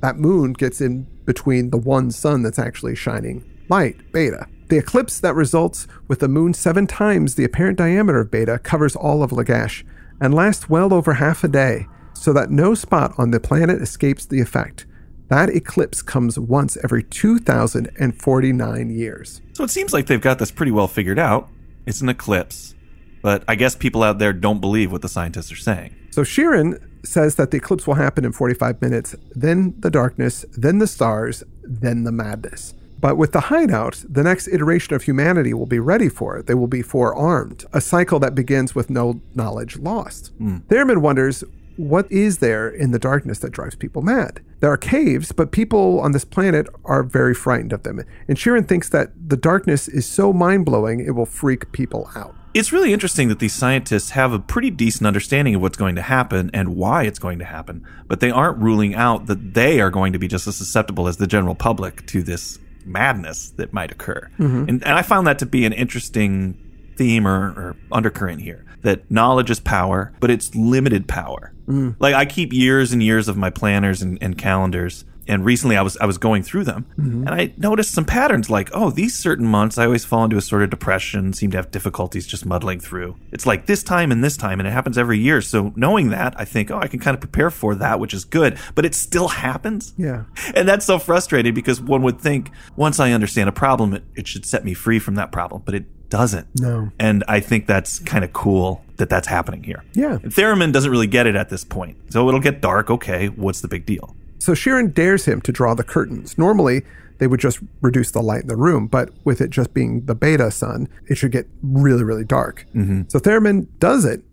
that 0.00 0.16
moon 0.16 0.52
gets 0.52 0.80
in 0.80 1.06
between 1.24 1.70
the 1.70 1.76
one 1.76 2.10
sun 2.10 2.42
that's 2.42 2.58
actually 2.58 2.94
shining 2.94 3.44
light, 3.68 4.12
beta. 4.12 4.46
The 4.68 4.78
eclipse 4.78 5.18
that 5.20 5.34
results 5.34 5.86
with 6.08 6.20
the 6.20 6.28
moon 6.28 6.54
seven 6.54 6.86
times 6.86 7.34
the 7.34 7.44
apparent 7.44 7.78
diameter 7.78 8.20
of 8.20 8.30
beta 8.30 8.58
covers 8.58 8.94
all 8.96 9.22
of 9.22 9.30
Lagash 9.30 9.84
and 10.20 10.34
lasts 10.34 10.68
well 10.68 10.92
over 10.94 11.14
half 11.14 11.42
a 11.42 11.48
day, 11.48 11.86
so 12.14 12.32
that 12.32 12.50
no 12.50 12.74
spot 12.74 13.14
on 13.18 13.30
the 13.30 13.40
planet 13.40 13.80
escapes 13.82 14.26
the 14.26 14.40
effect. 14.40 14.86
That 15.28 15.48
eclipse 15.48 16.02
comes 16.02 16.38
once 16.38 16.76
every 16.84 17.02
2,049 17.02 18.90
years. 18.90 19.40
So 19.54 19.64
it 19.64 19.70
seems 19.70 19.92
like 19.92 20.06
they've 20.06 20.20
got 20.20 20.38
this 20.38 20.50
pretty 20.50 20.72
well 20.72 20.88
figured 20.88 21.18
out. 21.18 21.48
It's 21.86 22.02
an 22.02 22.10
eclipse. 22.10 22.74
But 23.22 23.44
I 23.48 23.54
guess 23.54 23.74
people 23.74 24.02
out 24.02 24.18
there 24.18 24.32
don't 24.32 24.60
believe 24.60 24.92
what 24.92 25.00
the 25.00 25.08
scientists 25.08 25.50
are 25.50 25.56
saying. 25.56 25.94
So 26.10 26.22
Sheerin 26.22 26.82
says 27.04 27.34
that 27.36 27.50
the 27.50 27.56
eclipse 27.56 27.86
will 27.86 27.94
happen 27.94 28.24
in 28.24 28.32
45 28.32 28.80
minutes, 28.80 29.14
then 29.32 29.74
the 29.78 29.90
darkness, 29.90 30.44
then 30.56 30.78
the 30.78 30.86
stars, 30.86 31.42
then 31.62 32.04
the 32.04 32.12
madness. 32.12 32.74
But 33.00 33.16
with 33.16 33.32
the 33.32 33.40
hideout, 33.40 34.04
the 34.08 34.22
next 34.22 34.46
iteration 34.46 34.94
of 34.94 35.02
humanity 35.02 35.52
will 35.52 35.66
be 35.66 35.80
ready 35.80 36.08
for 36.08 36.36
it. 36.36 36.46
They 36.46 36.54
will 36.54 36.68
be 36.68 36.82
forearmed, 36.82 37.64
a 37.72 37.80
cycle 37.80 38.20
that 38.20 38.36
begins 38.36 38.76
with 38.76 38.90
no 38.90 39.20
knowledge 39.34 39.76
lost. 39.76 40.28
Hmm. 40.38 40.58
Thurman 40.68 41.02
wonders 41.02 41.42
what 41.76 42.10
is 42.12 42.38
there 42.38 42.68
in 42.68 42.90
the 42.90 42.98
darkness 42.98 43.38
that 43.40 43.50
drives 43.50 43.74
people 43.74 44.02
mad? 44.02 44.40
There 44.60 44.70
are 44.70 44.76
caves, 44.76 45.32
but 45.32 45.52
people 45.52 46.00
on 46.00 46.12
this 46.12 46.24
planet 46.24 46.68
are 46.84 47.02
very 47.02 47.34
frightened 47.34 47.72
of 47.72 47.82
them. 47.82 48.00
And 48.28 48.36
Sheerin 48.36 48.68
thinks 48.68 48.88
that 48.90 49.10
the 49.28 49.36
darkness 49.36 49.88
is 49.88 50.06
so 50.06 50.32
mind 50.32 50.66
blowing 50.66 51.00
it 51.00 51.12
will 51.12 51.26
freak 51.26 51.72
people 51.72 52.10
out. 52.14 52.34
It's 52.54 52.72
really 52.72 52.92
interesting 52.92 53.28
that 53.28 53.38
these 53.38 53.54
scientists 53.54 54.10
have 54.10 54.32
a 54.32 54.38
pretty 54.38 54.70
decent 54.70 55.06
understanding 55.06 55.54
of 55.54 55.62
what's 55.62 55.78
going 55.78 55.96
to 55.96 56.02
happen 56.02 56.50
and 56.52 56.76
why 56.76 57.04
it's 57.04 57.18
going 57.18 57.38
to 57.38 57.44
happen, 57.44 57.86
but 58.08 58.20
they 58.20 58.30
aren't 58.30 58.58
ruling 58.58 58.94
out 58.94 59.26
that 59.26 59.54
they 59.54 59.80
are 59.80 59.90
going 59.90 60.12
to 60.12 60.18
be 60.18 60.28
just 60.28 60.46
as 60.46 60.56
susceptible 60.56 61.08
as 61.08 61.16
the 61.16 61.26
general 61.26 61.54
public 61.54 62.06
to 62.08 62.22
this 62.22 62.58
madness 62.84 63.50
that 63.50 63.72
might 63.72 63.90
occur. 63.90 64.28
Mm-hmm. 64.38 64.68
And, 64.68 64.68
and 64.68 64.84
I 64.84 65.02
found 65.02 65.26
that 65.26 65.38
to 65.38 65.46
be 65.46 65.64
an 65.64 65.72
interesting 65.72 66.58
theme 66.96 67.26
or, 67.26 67.48
or 67.50 67.76
undercurrent 67.90 68.42
here 68.42 68.66
that 68.82 69.10
knowledge 69.10 69.50
is 69.50 69.60
power, 69.60 70.12
but 70.20 70.30
it's 70.30 70.54
limited 70.54 71.08
power. 71.08 71.52
Mm. 71.66 71.96
Like 71.98 72.14
I 72.14 72.24
keep 72.24 72.52
years 72.52 72.92
and 72.92 73.02
years 73.02 73.28
of 73.28 73.36
my 73.36 73.48
planners 73.48 74.02
and, 74.02 74.18
and 74.20 74.36
calendars. 74.36 75.04
And 75.28 75.44
recently 75.44 75.76
I 75.76 75.82
was 75.82 75.96
I 75.98 76.06
was 76.06 76.18
going 76.18 76.42
through 76.42 76.64
them 76.64 76.86
mm-hmm. 76.98 77.26
and 77.26 77.30
I 77.30 77.52
noticed 77.56 77.92
some 77.92 78.04
patterns 78.04 78.50
like, 78.50 78.70
oh, 78.72 78.90
these 78.90 79.14
certain 79.14 79.46
months 79.46 79.78
I 79.78 79.84
always 79.84 80.04
fall 80.04 80.24
into 80.24 80.36
a 80.36 80.40
sort 80.40 80.62
of 80.62 80.70
depression, 80.70 81.32
seem 81.32 81.50
to 81.52 81.58
have 81.58 81.70
difficulties 81.70 82.26
just 82.26 82.44
muddling 82.46 82.80
through. 82.80 83.16
It's 83.30 83.46
like 83.46 83.66
this 83.66 83.82
time 83.82 84.10
and 84.12 84.22
this 84.22 84.36
time 84.36 84.60
and 84.60 84.66
it 84.66 84.72
happens 84.72 84.98
every 84.98 85.18
year. 85.18 85.40
So 85.40 85.72
knowing 85.76 86.10
that, 86.10 86.34
I 86.38 86.44
think, 86.44 86.70
oh, 86.70 86.78
I 86.78 86.88
can 86.88 87.00
kind 87.00 87.14
of 87.14 87.20
prepare 87.20 87.50
for 87.50 87.74
that, 87.76 88.00
which 88.00 88.14
is 88.14 88.24
good, 88.24 88.58
but 88.74 88.84
it 88.84 88.94
still 88.94 89.28
happens. 89.28 89.94
Yeah. 89.96 90.24
And 90.54 90.68
that's 90.68 90.84
so 90.84 90.98
frustrating 90.98 91.54
because 91.54 91.80
one 91.80 92.02
would 92.02 92.20
think 92.20 92.50
once 92.76 93.00
I 93.00 93.12
understand 93.12 93.48
a 93.48 93.52
problem, 93.52 93.94
it, 93.94 94.04
it 94.14 94.28
should 94.28 94.44
set 94.44 94.64
me 94.64 94.74
free 94.74 94.98
from 94.98 95.14
that 95.14 95.32
problem, 95.32 95.62
but 95.64 95.74
it 95.74 95.86
doesn't. 96.12 96.46
No. 96.60 96.90
And 96.98 97.24
I 97.26 97.40
think 97.40 97.66
that's 97.66 97.98
kind 98.00 98.22
of 98.22 98.34
cool 98.34 98.84
that 98.98 99.08
that's 99.08 99.26
happening 99.26 99.62
here. 99.62 99.82
Yeah. 99.94 100.18
And 100.22 100.32
Theremon 100.32 100.70
doesn't 100.70 100.90
really 100.90 101.06
get 101.06 101.26
it 101.26 101.34
at 101.34 101.48
this 101.48 101.64
point. 101.64 101.96
So 102.12 102.28
it'll 102.28 102.38
get 102.38 102.60
dark. 102.60 102.90
Okay. 102.90 103.28
What's 103.28 103.62
the 103.62 103.68
big 103.68 103.86
deal? 103.86 104.14
So 104.42 104.54
Sheerin 104.54 104.92
dares 104.92 105.26
him 105.26 105.40
to 105.42 105.52
draw 105.52 105.74
the 105.74 105.84
curtains. 105.84 106.36
Normally, 106.36 106.82
they 107.18 107.28
would 107.28 107.38
just 107.38 107.60
reduce 107.80 108.10
the 108.10 108.20
light 108.20 108.42
in 108.42 108.48
the 108.48 108.56
room, 108.56 108.88
but 108.88 109.10
with 109.22 109.40
it 109.40 109.50
just 109.50 109.72
being 109.72 110.06
the 110.06 110.16
beta 110.16 110.50
sun, 110.50 110.88
it 111.08 111.14
should 111.14 111.30
get 111.30 111.46
really, 111.62 112.02
really 112.02 112.24
dark. 112.24 112.66
Mm-hmm. 112.74 113.02
So 113.06 113.20
Theremon 113.20 113.68
does 113.78 114.04
it, 114.04 114.24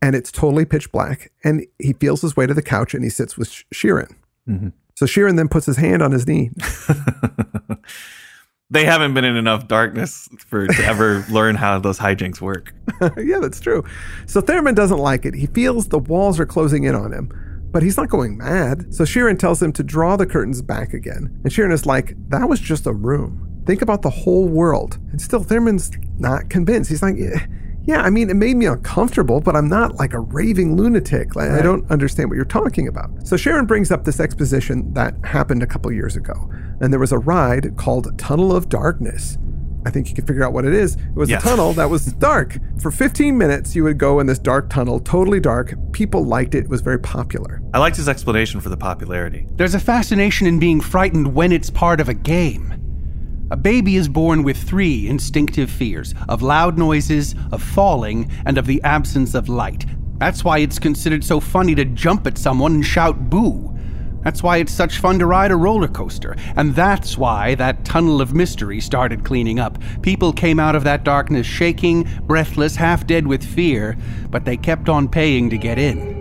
and 0.00 0.16
it's 0.16 0.32
totally 0.32 0.64
pitch 0.64 0.90
black. 0.90 1.32
And 1.44 1.66
he 1.78 1.92
feels 1.92 2.22
his 2.22 2.34
way 2.34 2.46
to 2.46 2.54
the 2.54 2.62
couch 2.62 2.94
and 2.94 3.04
he 3.04 3.10
sits 3.10 3.36
with 3.36 3.50
Sh- 3.50 3.64
Sheerin. 3.74 4.14
Mm-hmm. 4.48 4.68
So 4.94 5.04
Sheerin 5.04 5.36
then 5.36 5.48
puts 5.48 5.66
his 5.66 5.76
hand 5.76 6.02
on 6.02 6.12
his 6.12 6.26
knee. 6.26 6.50
They 8.70 8.84
haven't 8.84 9.14
been 9.14 9.24
in 9.24 9.36
enough 9.36 9.66
darkness 9.66 10.28
for 10.46 10.66
to 10.66 10.84
ever 10.84 11.24
learn 11.30 11.54
how 11.54 11.78
those 11.78 11.98
hijinks 11.98 12.40
work. 12.40 12.74
yeah, 13.16 13.38
that's 13.38 13.60
true. 13.60 13.82
So 14.26 14.42
Theremon 14.42 14.74
doesn't 14.74 14.98
like 14.98 15.24
it. 15.24 15.34
He 15.34 15.46
feels 15.46 15.88
the 15.88 15.98
walls 15.98 16.38
are 16.38 16.44
closing 16.44 16.84
in 16.84 16.94
on 16.94 17.12
him, 17.12 17.32
but 17.70 17.82
he's 17.82 17.96
not 17.96 18.08
going 18.08 18.36
mad. 18.36 18.94
So 18.94 19.04
Sheerin 19.04 19.38
tells 19.38 19.62
him 19.62 19.72
to 19.74 19.82
draw 19.82 20.16
the 20.16 20.26
curtains 20.26 20.62
back 20.62 20.92
again. 20.94 21.40
And 21.44 21.52
Sheerin 21.52 21.72
is 21.72 21.86
like, 21.86 22.14
that 22.28 22.48
was 22.48 22.60
just 22.60 22.86
a 22.86 22.92
room. 22.92 23.62
Think 23.66 23.82
about 23.82 24.02
the 24.02 24.10
whole 24.10 24.48
world. 24.48 24.98
And 25.10 25.20
still, 25.20 25.44
Thurman's 25.44 25.90
not 26.18 26.48
convinced. 26.48 26.88
He's 26.88 27.02
like, 27.02 27.16
"Eh, 27.18 27.38
yeah, 27.84 28.02
I 28.02 28.10
mean, 28.10 28.28
it 28.28 28.36
made 28.36 28.56
me 28.56 28.66
uncomfortable, 28.66 29.40
but 29.40 29.56
I'm 29.56 29.68
not 29.68 29.96
like 29.96 30.12
a 30.12 30.20
raving 30.20 30.76
lunatic. 30.76 31.34
Like, 31.34 31.50
I 31.50 31.62
don't 31.62 31.90
understand 31.90 32.28
what 32.28 32.36
you're 32.36 32.44
talking 32.44 32.86
about. 32.86 33.10
So 33.26 33.36
Sharon 33.36 33.64
brings 33.64 33.90
up 33.90 34.04
this 34.04 34.20
exposition 34.20 34.92
that 34.92 35.14
happened 35.24 35.62
a 35.62 35.66
couple 35.66 35.90
years 35.92 36.16
ago. 36.16 36.50
And 36.80 36.92
there 36.92 37.00
was 37.00 37.12
a 37.12 37.18
ride 37.18 37.76
called 37.76 38.18
Tunnel 38.18 38.54
of 38.54 38.68
Darkness. 38.68 39.38
I 39.88 39.90
think 39.90 40.10
you 40.10 40.14
can 40.14 40.26
figure 40.26 40.44
out 40.44 40.52
what 40.52 40.66
it 40.66 40.74
is. 40.74 40.96
It 40.96 41.14
was 41.14 41.30
Yeah. 41.30 41.38
a 41.38 41.40
tunnel 41.40 41.72
that 41.72 41.88
was 41.88 42.04
dark. 42.04 42.58
For 42.78 42.90
15 42.90 43.38
minutes, 43.38 43.74
you 43.74 43.84
would 43.84 43.96
go 43.96 44.20
in 44.20 44.26
this 44.26 44.38
dark 44.38 44.68
tunnel, 44.68 45.00
totally 45.00 45.40
dark. 45.40 45.74
People 45.92 46.26
liked 46.26 46.54
it. 46.54 46.64
It 46.64 46.68
was 46.68 46.82
very 46.82 46.98
popular. 46.98 47.62
I 47.72 47.78
liked 47.78 47.96
his 47.96 48.06
explanation 48.06 48.60
for 48.60 48.68
the 48.68 48.76
popularity. 48.76 49.46
There's 49.56 49.74
a 49.74 49.80
fascination 49.80 50.46
in 50.46 50.58
being 50.58 50.82
frightened 50.82 51.34
when 51.34 51.52
it's 51.52 51.70
part 51.70 52.00
of 52.02 52.08
a 52.10 52.12
game. 52.14 52.74
A 53.50 53.56
baby 53.56 53.96
is 53.96 54.08
born 54.10 54.42
with 54.42 54.58
three 54.58 55.08
instinctive 55.08 55.70
fears 55.70 56.14
of 56.28 56.42
loud 56.42 56.76
noises, 56.76 57.34
of 57.50 57.62
falling, 57.62 58.28
and 58.44 58.58
of 58.58 58.66
the 58.66 58.82
absence 58.84 59.34
of 59.34 59.48
light. 59.48 59.86
That's 60.18 60.44
why 60.44 60.58
it's 60.58 60.78
considered 60.78 61.24
so 61.24 61.40
funny 61.40 61.74
to 61.76 61.86
jump 61.86 62.26
at 62.26 62.36
someone 62.36 62.74
and 62.74 62.84
shout 62.84 63.30
boo. 63.30 63.74
That's 64.22 64.42
why 64.42 64.58
it's 64.58 64.72
such 64.72 64.98
fun 64.98 65.18
to 65.20 65.26
ride 65.26 65.50
a 65.50 65.56
roller 65.56 65.88
coaster. 65.88 66.36
And 66.56 66.74
that's 66.74 67.16
why 67.16 67.54
that 67.56 67.84
tunnel 67.84 68.20
of 68.20 68.34
mystery 68.34 68.80
started 68.80 69.24
cleaning 69.24 69.58
up. 69.58 69.78
People 70.02 70.32
came 70.32 70.58
out 70.58 70.74
of 70.74 70.84
that 70.84 71.04
darkness 71.04 71.46
shaking, 71.46 72.08
breathless, 72.22 72.76
half 72.76 73.06
dead 73.06 73.26
with 73.26 73.44
fear, 73.44 73.96
but 74.30 74.44
they 74.44 74.56
kept 74.56 74.88
on 74.88 75.08
paying 75.08 75.50
to 75.50 75.58
get 75.58 75.78
in. 75.78 76.17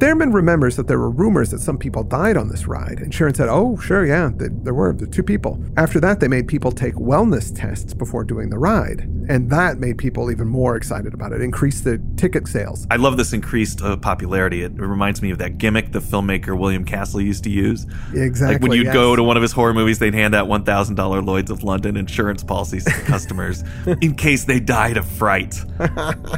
Theremon 0.00 0.32
remembers 0.32 0.76
that 0.76 0.88
there 0.88 0.98
were 0.98 1.10
rumors 1.10 1.50
that 1.50 1.60
some 1.60 1.76
people 1.76 2.02
died 2.02 2.38
on 2.38 2.48
this 2.48 2.66
ride, 2.66 3.00
and 3.00 3.12
Sheerin 3.12 3.36
said, 3.36 3.50
Oh, 3.50 3.76
sure, 3.76 4.06
yeah, 4.06 4.30
th- 4.30 4.50
there 4.62 4.72
were 4.72 4.94
the 4.94 5.06
two 5.06 5.22
people. 5.22 5.62
After 5.76 6.00
that, 6.00 6.20
they 6.20 6.28
made 6.28 6.48
people 6.48 6.72
take 6.72 6.94
wellness 6.94 7.54
tests 7.54 7.92
before 7.92 8.24
doing 8.24 8.48
the 8.48 8.56
ride, 8.56 9.00
and 9.28 9.50
that 9.50 9.78
made 9.78 9.98
people 9.98 10.30
even 10.30 10.48
more 10.48 10.74
excited 10.74 11.12
about 11.12 11.32
it, 11.32 11.42
increased 11.42 11.84
the 11.84 12.00
ticket 12.16 12.48
sales. 12.48 12.86
I 12.90 12.96
love 12.96 13.18
this 13.18 13.34
increased 13.34 13.82
uh, 13.82 13.98
popularity. 13.98 14.62
It 14.62 14.72
reminds 14.72 15.20
me 15.20 15.32
of 15.32 15.38
that 15.38 15.58
gimmick 15.58 15.92
the 15.92 15.98
filmmaker 15.98 16.58
William 16.58 16.86
Castle 16.86 17.20
used 17.20 17.44
to 17.44 17.50
use. 17.50 17.86
Exactly. 18.14 18.54
Like 18.54 18.62
when 18.62 18.72
you'd 18.72 18.86
yes. 18.86 18.94
go 18.94 19.14
to 19.16 19.22
one 19.22 19.36
of 19.36 19.42
his 19.42 19.52
horror 19.52 19.74
movies, 19.74 19.98
they'd 19.98 20.14
hand 20.14 20.34
out 20.34 20.48
$1,000 20.48 21.26
Lloyds 21.26 21.50
of 21.50 21.62
London 21.62 21.98
insurance 21.98 22.42
policies 22.42 22.86
to 22.86 22.90
customers 23.04 23.64
in 24.00 24.14
case 24.14 24.44
they 24.44 24.60
died 24.60 24.96
of 24.96 25.06
fright. 25.06 25.56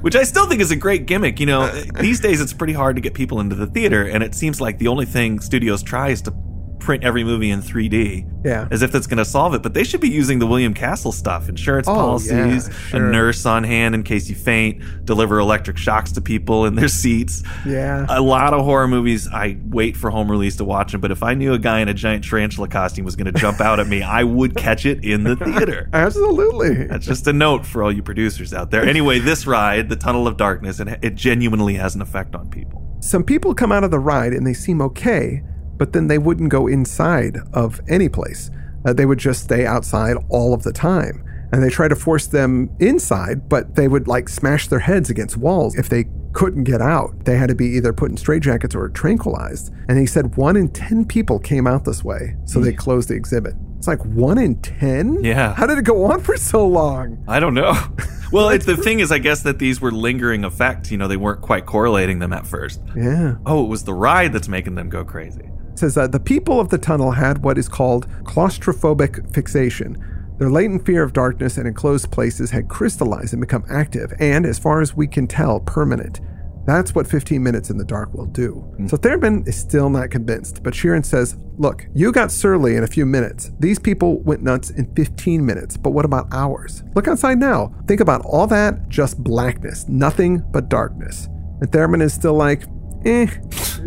Which 0.00 0.16
I 0.16 0.24
still 0.24 0.48
think 0.48 0.60
is 0.60 0.72
a 0.72 0.76
great 0.76 1.06
gimmick. 1.06 1.38
You 1.38 1.46
know, 1.46 1.68
these 2.00 2.18
days 2.18 2.40
it's 2.40 2.52
pretty 2.52 2.72
hard 2.72 2.96
to 2.96 3.02
get 3.02 3.14
people 3.14 3.38
into 3.52 3.64
the 3.66 3.70
theater, 3.72 4.02
and 4.08 4.22
it 4.22 4.34
seems 4.34 4.60
like 4.60 4.78
the 4.78 4.88
only 4.88 5.06
thing 5.06 5.40
studios 5.40 5.82
try 5.82 6.08
is 6.08 6.22
to 6.22 6.34
print 6.80 7.04
every 7.04 7.22
movie 7.22 7.48
in 7.48 7.60
3D. 7.62 8.28
Yeah. 8.44 8.66
As 8.72 8.82
if 8.82 8.90
that's 8.90 9.06
going 9.06 9.18
to 9.18 9.24
solve 9.24 9.54
it. 9.54 9.62
But 9.62 9.72
they 9.72 9.84
should 9.84 10.00
be 10.00 10.08
using 10.08 10.40
the 10.40 10.48
William 10.48 10.74
Castle 10.74 11.12
stuff 11.12 11.48
insurance 11.48 11.86
Oh, 11.86 11.94
policies, 11.94 12.66
yeah, 12.68 12.74
sure. 12.88 13.06
a 13.08 13.12
nurse 13.12 13.46
on 13.46 13.62
hand 13.62 13.94
in 13.94 14.02
case 14.02 14.28
you 14.28 14.34
faint, 14.34 14.82
deliver 15.04 15.38
electric 15.38 15.76
shocks 15.76 16.10
to 16.10 16.20
people 16.20 16.64
in 16.66 16.74
their 16.74 16.88
seats. 16.88 17.44
Yeah. 17.64 18.04
A 18.08 18.20
lot 18.20 18.52
of 18.52 18.64
horror 18.64 18.88
movies, 18.88 19.28
I 19.32 19.58
wait 19.66 19.96
for 19.96 20.10
home 20.10 20.28
release 20.28 20.56
to 20.56 20.64
watch 20.64 20.90
them. 20.90 21.00
But 21.00 21.12
if 21.12 21.22
I 21.22 21.34
knew 21.34 21.52
a 21.52 21.58
guy 21.60 21.78
in 21.78 21.88
a 21.88 21.94
giant 21.94 22.24
tarantula 22.24 22.66
costume 22.66 23.04
was 23.04 23.14
going 23.14 23.32
to 23.32 23.40
jump 23.40 23.60
out 23.60 23.78
at 23.78 23.86
me, 23.86 24.02
I 24.02 24.24
would 24.24 24.56
catch 24.56 24.84
it 24.84 25.04
in 25.04 25.22
the 25.22 25.36
theater. 25.36 25.88
Absolutely. 25.92 26.86
That's 26.88 27.06
just 27.06 27.28
a 27.28 27.32
note 27.32 27.64
for 27.64 27.84
all 27.84 27.92
you 27.92 28.02
producers 28.02 28.52
out 28.52 28.72
there. 28.72 28.82
Anyway, 28.84 29.20
this 29.20 29.46
ride, 29.46 29.88
the 29.88 29.94
Tunnel 29.94 30.26
of 30.26 30.36
Darkness, 30.36 30.80
it, 30.80 30.88
it 31.00 31.14
genuinely 31.14 31.74
has 31.74 31.94
an 31.94 32.02
effect 32.02 32.34
on 32.34 32.50
people. 32.50 32.81
Some 33.02 33.24
people 33.24 33.52
come 33.52 33.72
out 33.72 33.82
of 33.82 33.90
the 33.90 33.98
ride 33.98 34.32
and 34.32 34.46
they 34.46 34.54
seem 34.54 34.80
okay, 34.80 35.42
but 35.76 35.92
then 35.92 36.06
they 36.06 36.18
wouldn't 36.18 36.50
go 36.50 36.68
inside 36.68 37.36
of 37.52 37.80
any 37.88 38.08
place. 38.08 38.48
Uh, 38.84 38.92
they 38.92 39.06
would 39.06 39.18
just 39.18 39.42
stay 39.42 39.66
outside 39.66 40.16
all 40.28 40.54
of 40.54 40.62
the 40.62 40.72
time. 40.72 41.24
And 41.52 41.64
they 41.64 41.68
try 41.68 41.88
to 41.88 41.96
force 41.96 42.28
them 42.28 42.70
inside, 42.78 43.48
but 43.48 43.74
they 43.74 43.88
would 43.88 44.06
like 44.06 44.28
smash 44.28 44.68
their 44.68 44.78
heads 44.78 45.10
against 45.10 45.36
walls 45.36 45.74
if 45.74 45.88
they 45.88 46.04
couldn't 46.32 46.62
get 46.62 46.80
out. 46.80 47.24
They 47.24 47.36
had 47.36 47.48
to 47.48 47.56
be 47.56 47.66
either 47.66 47.92
put 47.92 48.12
in 48.12 48.16
straitjackets 48.16 48.76
or 48.76 48.88
tranquilized. 48.90 49.72
And 49.88 49.98
he 49.98 50.06
said 50.06 50.36
one 50.36 50.56
in 50.56 50.68
10 50.68 51.04
people 51.04 51.40
came 51.40 51.66
out 51.66 51.84
this 51.84 52.04
way, 52.04 52.36
so 52.44 52.60
they 52.60 52.72
closed 52.72 53.08
the 53.08 53.14
exhibit. 53.14 53.54
It's 53.78 53.88
like 53.88 54.02
one 54.04 54.38
in 54.38 54.62
10? 54.62 55.24
Yeah. 55.24 55.54
How 55.54 55.66
did 55.66 55.76
it 55.76 55.84
go 55.84 56.04
on 56.04 56.20
for 56.20 56.36
so 56.36 56.64
long? 56.64 57.24
I 57.26 57.40
don't 57.40 57.54
know. 57.54 57.72
Well, 58.32 58.48
it's, 58.48 58.64
the 58.64 58.78
thing 58.78 59.00
is, 59.00 59.12
I 59.12 59.18
guess 59.18 59.42
that 59.42 59.58
these 59.58 59.80
were 59.80 59.92
lingering 59.92 60.44
effects. 60.44 60.90
You 60.90 60.96
know, 60.96 61.06
they 61.06 61.18
weren't 61.18 61.42
quite 61.42 61.66
correlating 61.66 62.18
them 62.18 62.32
at 62.32 62.46
first. 62.46 62.80
Yeah. 62.96 63.36
Oh, 63.44 63.64
it 63.64 63.68
was 63.68 63.84
the 63.84 63.92
ride 63.92 64.32
that's 64.32 64.48
making 64.48 64.74
them 64.74 64.88
go 64.88 65.04
crazy. 65.04 65.50
It 65.72 65.78
says 65.78 65.94
that 65.96 66.12
the 66.12 66.20
people 66.20 66.58
of 66.58 66.70
the 66.70 66.78
tunnel 66.78 67.12
had 67.12 67.44
what 67.44 67.58
is 67.58 67.68
called 67.68 68.08
claustrophobic 68.24 69.34
fixation. 69.34 69.96
Their 70.38 70.50
latent 70.50 70.86
fear 70.86 71.02
of 71.02 71.12
darkness 71.12 71.58
and 71.58 71.68
enclosed 71.68 72.10
places 72.10 72.50
had 72.50 72.68
crystallized 72.68 73.34
and 73.34 73.40
become 73.40 73.64
active, 73.70 74.12
and 74.18 74.46
as 74.46 74.58
far 74.58 74.80
as 74.80 74.96
we 74.96 75.06
can 75.06 75.26
tell, 75.26 75.60
permanent. 75.60 76.20
That's 76.64 76.94
what 76.94 77.06
15 77.06 77.42
minutes 77.42 77.70
in 77.70 77.78
the 77.78 77.84
dark 77.84 78.14
will 78.14 78.26
do. 78.26 78.64
So 78.86 78.96
Theremon 78.96 79.44
is 79.46 79.58
still 79.58 79.90
not 79.90 80.10
convinced, 80.10 80.62
but 80.62 80.74
Sheerin 80.74 81.04
says, 81.04 81.36
Look, 81.58 81.86
you 81.94 82.12
got 82.12 82.32
surly 82.32 82.76
in 82.76 82.84
a 82.84 82.86
few 82.86 83.04
minutes. 83.04 83.50
These 83.58 83.78
people 83.78 84.20
went 84.20 84.42
nuts 84.42 84.70
in 84.70 84.92
15 84.94 85.44
minutes, 85.44 85.76
but 85.76 85.90
what 85.90 86.04
about 86.04 86.32
hours? 86.32 86.82
Look 86.94 87.08
outside 87.08 87.38
now. 87.38 87.74
Think 87.86 88.00
about 88.00 88.24
all 88.24 88.46
that, 88.46 88.88
just 88.88 89.22
blackness, 89.22 89.88
nothing 89.88 90.42
but 90.50 90.68
darkness. 90.68 91.28
And 91.60 91.70
Theremon 91.70 92.00
is 92.00 92.14
still 92.14 92.34
like, 92.34 92.62
eh. 93.04 93.26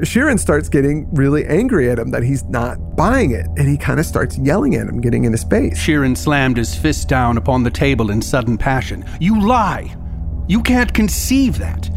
Sheerin 0.01 0.39
starts 0.39 0.67
getting 0.67 1.13
really 1.13 1.45
angry 1.45 1.89
at 1.89 1.97
him 1.97 2.11
that 2.11 2.23
he's 2.23 2.43
not 2.45 2.95
buying 2.95 3.31
it, 3.31 3.47
and 3.57 3.67
he 3.67 3.77
kind 3.77 3.99
of 3.99 4.05
starts 4.05 4.37
yelling 4.37 4.75
at 4.75 4.87
him, 4.87 4.99
getting 4.99 5.23
in 5.23 5.31
his 5.31 5.43
face. 5.45 5.77
Sheerin 5.77 6.17
slammed 6.17 6.57
his 6.57 6.75
fist 6.75 7.07
down 7.07 7.37
upon 7.37 7.63
the 7.63 7.71
table 7.71 8.11
in 8.11 8.21
sudden 8.21 8.57
passion. 8.57 9.05
You 9.19 9.41
lie! 9.41 9.95
You 10.47 10.61
can't 10.61 10.93
conceive 10.93 11.57
that. 11.57 11.89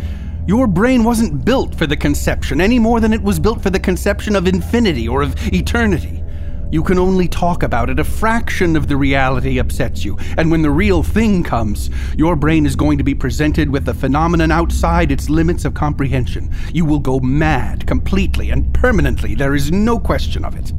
Your 0.48 0.66
brain 0.66 1.04
wasn't 1.04 1.44
built 1.44 1.74
for 1.74 1.86
the 1.86 1.94
conception 1.94 2.58
any 2.58 2.78
more 2.78 3.00
than 3.00 3.12
it 3.12 3.22
was 3.22 3.38
built 3.38 3.62
for 3.62 3.68
the 3.68 3.78
conception 3.78 4.34
of 4.34 4.46
infinity 4.46 5.06
or 5.06 5.20
of 5.20 5.34
eternity. 5.52 6.24
You 6.72 6.82
can 6.82 6.98
only 6.98 7.28
talk 7.28 7.62
about 7.62 7.90
it. 7.90 7.98
A 7.98 8.04
fraction 8.04 8.74
of 8.74 8.88
the 8.88 8.96
reality 8.96 9.58
upsets 9.58 10.06
you. 10.06 10.16
And 10.38 10.50
when 10.50 10.62
the 10.62 10.70
real 10.70 11.02
thing 11.02 11.42
comes, 11.42 11.90
your 12.16 12.34
brain 12.34 12.64
is 12.64 12.76
going 12.76 12.96
to 12.96 13.04
be 13.04 13.14
presented 13.14 13.68
with 13.68 13.86
a 13.90 13.92
phenomenon 13.92 14.50
outside 14.50 15.12
its 15.12 15.28
limits 15.28 15.66
of 15.66 15.74
comprehension. 15.74 16.50
You 16.72 16.86
will 16.86 17.00
go 17.00 17.20
mad 17.20 17.86
completely 17.86 18.48
and 18.48 18.72
permanently. 18.72 19.34
There 19.34 19.54
is 19.54 19.70
no 19.70 19.98
question 19.98 20.46
of 20.46 20.56
it. 20.56 20.72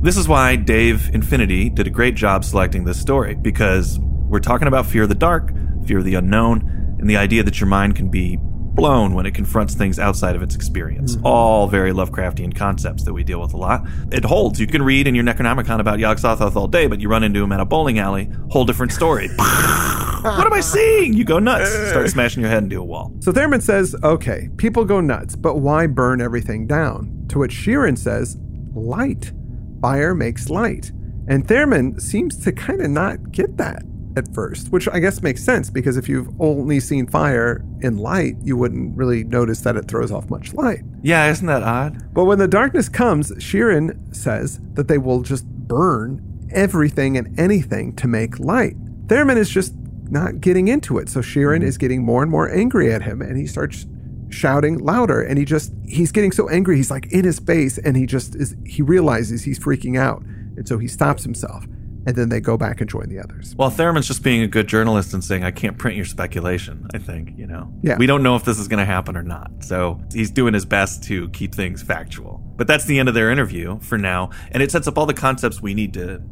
This 0.00 0.16
is 0.16 0.28
why 0.28 0.54
Dave 0.54 1.10
Infinity 1.12 1.70
did 1.70 1.88
a 1.88 1.90
great 1.90 2.14
job 2.14 2.44
selecting 2.44 2.84
this 2.84 3.00
story 3.00 3.34
because 3.34 3.98
we're 3.98 4.38
talking 4.38 4.68
about 4.68 4.86
fear 4.86 5.02
of 5.02 5.08
the 5.08 5.16
dark, 5.16 5.52
fear 5.86 5.98
of 5.98 6.04
the 6.04 6.14
unknown, 6.14 6.96
and 7.00 7.10
the 7.10 7.16
idea 7.16 7.42
that 7.42 7.58
your 7.58 7.68
mind 7.68 7.96
can 7.96 8.08
be 8.10 8.38
blown 8.78 9.12
when 9.12 9.26
it 9.26 9.34
confronts 9.34 9.74
things 9.74 9.98
outside 9.98 10.36
of 10.36 10.42
its 10.42 10.54
experience. 10.54 11.16
Mm-hmm. 11.16 11.26
All 11.26 11.66
very 11.66 11.92
Lovecraftian 11.92 12.54
concepts 12.54 13.02
that 13.02 13.12
we 13.12 13.24
deal 13.24 13.40
with 13.40 13.52
a 13.52 13.56
lot. 13.56 13.86
It 14.12 14.24
holds. 14.24 14.60
You 14.60 14.68
can 14.68 14.82
read 14.82 15.08
in 15.08 15.14
your 15.14 15.24
Necronomicon 15.24 15.80
about 15.80 15.98
Yog 15.98 16.18
Sothoth 16.18 16.54
all 16.54 16.68
day, 16.68 16.86
but 16.86 17.00
you 17.00 17.08
run 17.08 17.24
into 17.24 17.42
him 17.42 17.50
at 17.50 17.60
a 17.60 17.64
bowling 17.64 17.98
alley, 17.98 18.30
whole 18.50 18.64
different 18.64 18.92
story. 18.92 19.28
what 19.36 20.46
am 20.46 20.52
I 20.52 20.60
seeing? 20.60 21.12
You 21.12 21.24
go 21.24 21.40
nuts. 21.40 21.70
Start 21.90 22.08
smashing 22.08 22.40
your 22.40 22.50
head 22.50 22.62
into 22.62 22.80
a 22.80 22.84
wall. 22.84 23.12
So 23.20 23.32
Theremon 23.32 23.60
says, 23.60 23.96
okay, 24.04 24.48
people 24.56 24.84
go 24.84 25.00
nuts, 25.00 25.34
but 25.34 25.56
why 25.56 25.88
burn 25.88 26.20
everything 26.20 26.66
down? 26.68 27.26
To 27.30 27.40
which 27.40 27.52
Sheerin 27.52 27.98
says, 27.98 28.38
light. 28.74 29.32
Fire 29.82 30.14
makes 30.14 30.50
light. 30.50 30.92
And 31.26 31.46
Theremon 31.46 31.98
seems 31.98 32.36
to 32.44 32.52
kind 32.52 32.80
of 32.80 32.90
not 32.90 33.32
get 33.32 33.56
that 33.58 33.82
at 34.18 34.34
first, 34.34 34.70
which 34.70 34.88
I 34.88 34.98
guess 34.98 35.22
makes 35.22 35.42
sense 35.42 35.70
because 35.70 35.96
if 35.96 36.08
you've 36.08 36.28
only 36.40 36.80
seen 36.80 37.06
fire 37.06 37.64
in 37.80 37.96
light, 37.96 38.36
you 38.42 38.56
wouldn't 38.56 38.96
really 38.96 39.24
notice 39.24 39.62
that 39.62 39.76
it 39.76 39.88
throws 39.88 40.12
off 40.12 40.28
much 40.28 40.52
light. 40.52 40.80
Yeah, 41.02 41.30
isn't 41.30 41.46
that 41.46 41.62
odd? 41.62 42.12
But 42.12 42.24
when 42.24 42.38
the 42.38 42.48
darkness 42.48 42.88
comes, 42.88 43.32
Sheerin 43.32 44.14
says 44.14 44.60
that 44.74 44.88
they 44.88 44.98
will 44.98 45.22
just 45.22 45.46
burn 45.46 46.22
everything 46.52 47.16
and 47.16 47.38
anything 47.38 47.94
to 47.96 48.06
make 48.06 48.38
light. 48.38 48.76
Theremon 49.06 49.38
is 49.38 49.48
just 49.48 49.74
not 50.10 50.40
getting 50.40 50.68
into 50.68 50.98
it. 50.98 51.08
So 51.08 51.20
Sheerin 51.20 51.62
is 51.62 51.78
getting 51.78 52.04
more 52.04 52.22
and 52.22 52.30
more 52.30 52.50
angry 52.52 52.92
at 52.92 53.02
him 53.02 53.22
and 53.22 53.36
he 53.36 53.46
starts 53.46 53.86
shouting 54.30 54.78
louder 54.78 55.22
and 55.22 55.38
he 55.38 55.44
just 55.44 55.72
he's 55.86 56.12
getting 56.12 56.32
so 56.32 56.50
angry 56.50 56.76
he's 56.76 56.90
like 56.90 57.10
in 57.10 57.24
his 57.24 57.38
face 57.38 57.78
and 57.78 57.96
he 57.96 58.04
just 58.04 58.34
is 58.34 58.54
he 58.66 58.82
realizes 58.82 59.42
he's 59.42 59.58
freaking 59.58 59.98
out 59.98 60.22
and 60.22 60.68
so 60.68 60.76
he 60.76 60.86
stops 60.86 61.22
himself 61.22 61.64
and 62.08 62.16
then 62.16 62.30
they 62.30 62.40
go 62.40 62.56
back 62.56 62.80
and 62.80 62.88
join 62.88 63.06
the 63.10 63.18
others. 63.18 63.54
Well, 63.58 63.68
Theremon's 63.68 64.06
just 64.06 64.22
being 64.22 64.40
a 64.40 64.46
good 64.46 64.66
journalist 64.66 65.12
and 65.12 65.22
saying, 65.22 65.44
I 65.44 65.50
can't 65.50 65.76
print 65.76 65.94
your 65.94 66.06
speculation, 66.06 66.86
I 66.94 66.98
think, 66.98 67.36
you 67.36 67.46
know? 67.46 67.70
Yeah. 67.82 67.98
We 67.98 68.06
don't 68.06 68.22
know 68.22 68.34
if 68.34 68.46
this 68.46 68.58
is 68.58 68.66
going 68.66 68.78
to 68.78 68.86
happen 68.86 69.14
or 69.14 69.22
not. 69.22 69.50
So 69.60 70.00
he's 70.10 70.30
doing 70.30 70.54
his 70.54 70.64
best 70.64 71.02
to 71.04 71.28
keep 71.28 71.54
things 71.54 71.82
factual. 71.82 72.42
But 72.56 72.66
that's 72.66 72.86
the 72.86 72.98
end 72.98 73.10
of 73.10 73.14
their 73.14 73.30
interview 73.30 73.78
for 73.80 73.98
now. 73.98 74.30
And 74.52 74.62
it 74.62 74.70
sets 74.70 74.88
up 74.88 74.96
all 74.96 75.04
the 75.04 75.12
concepts 75.12 75.60
we 75.60 75.74
need 75.74 75.92
to 75.94 76.22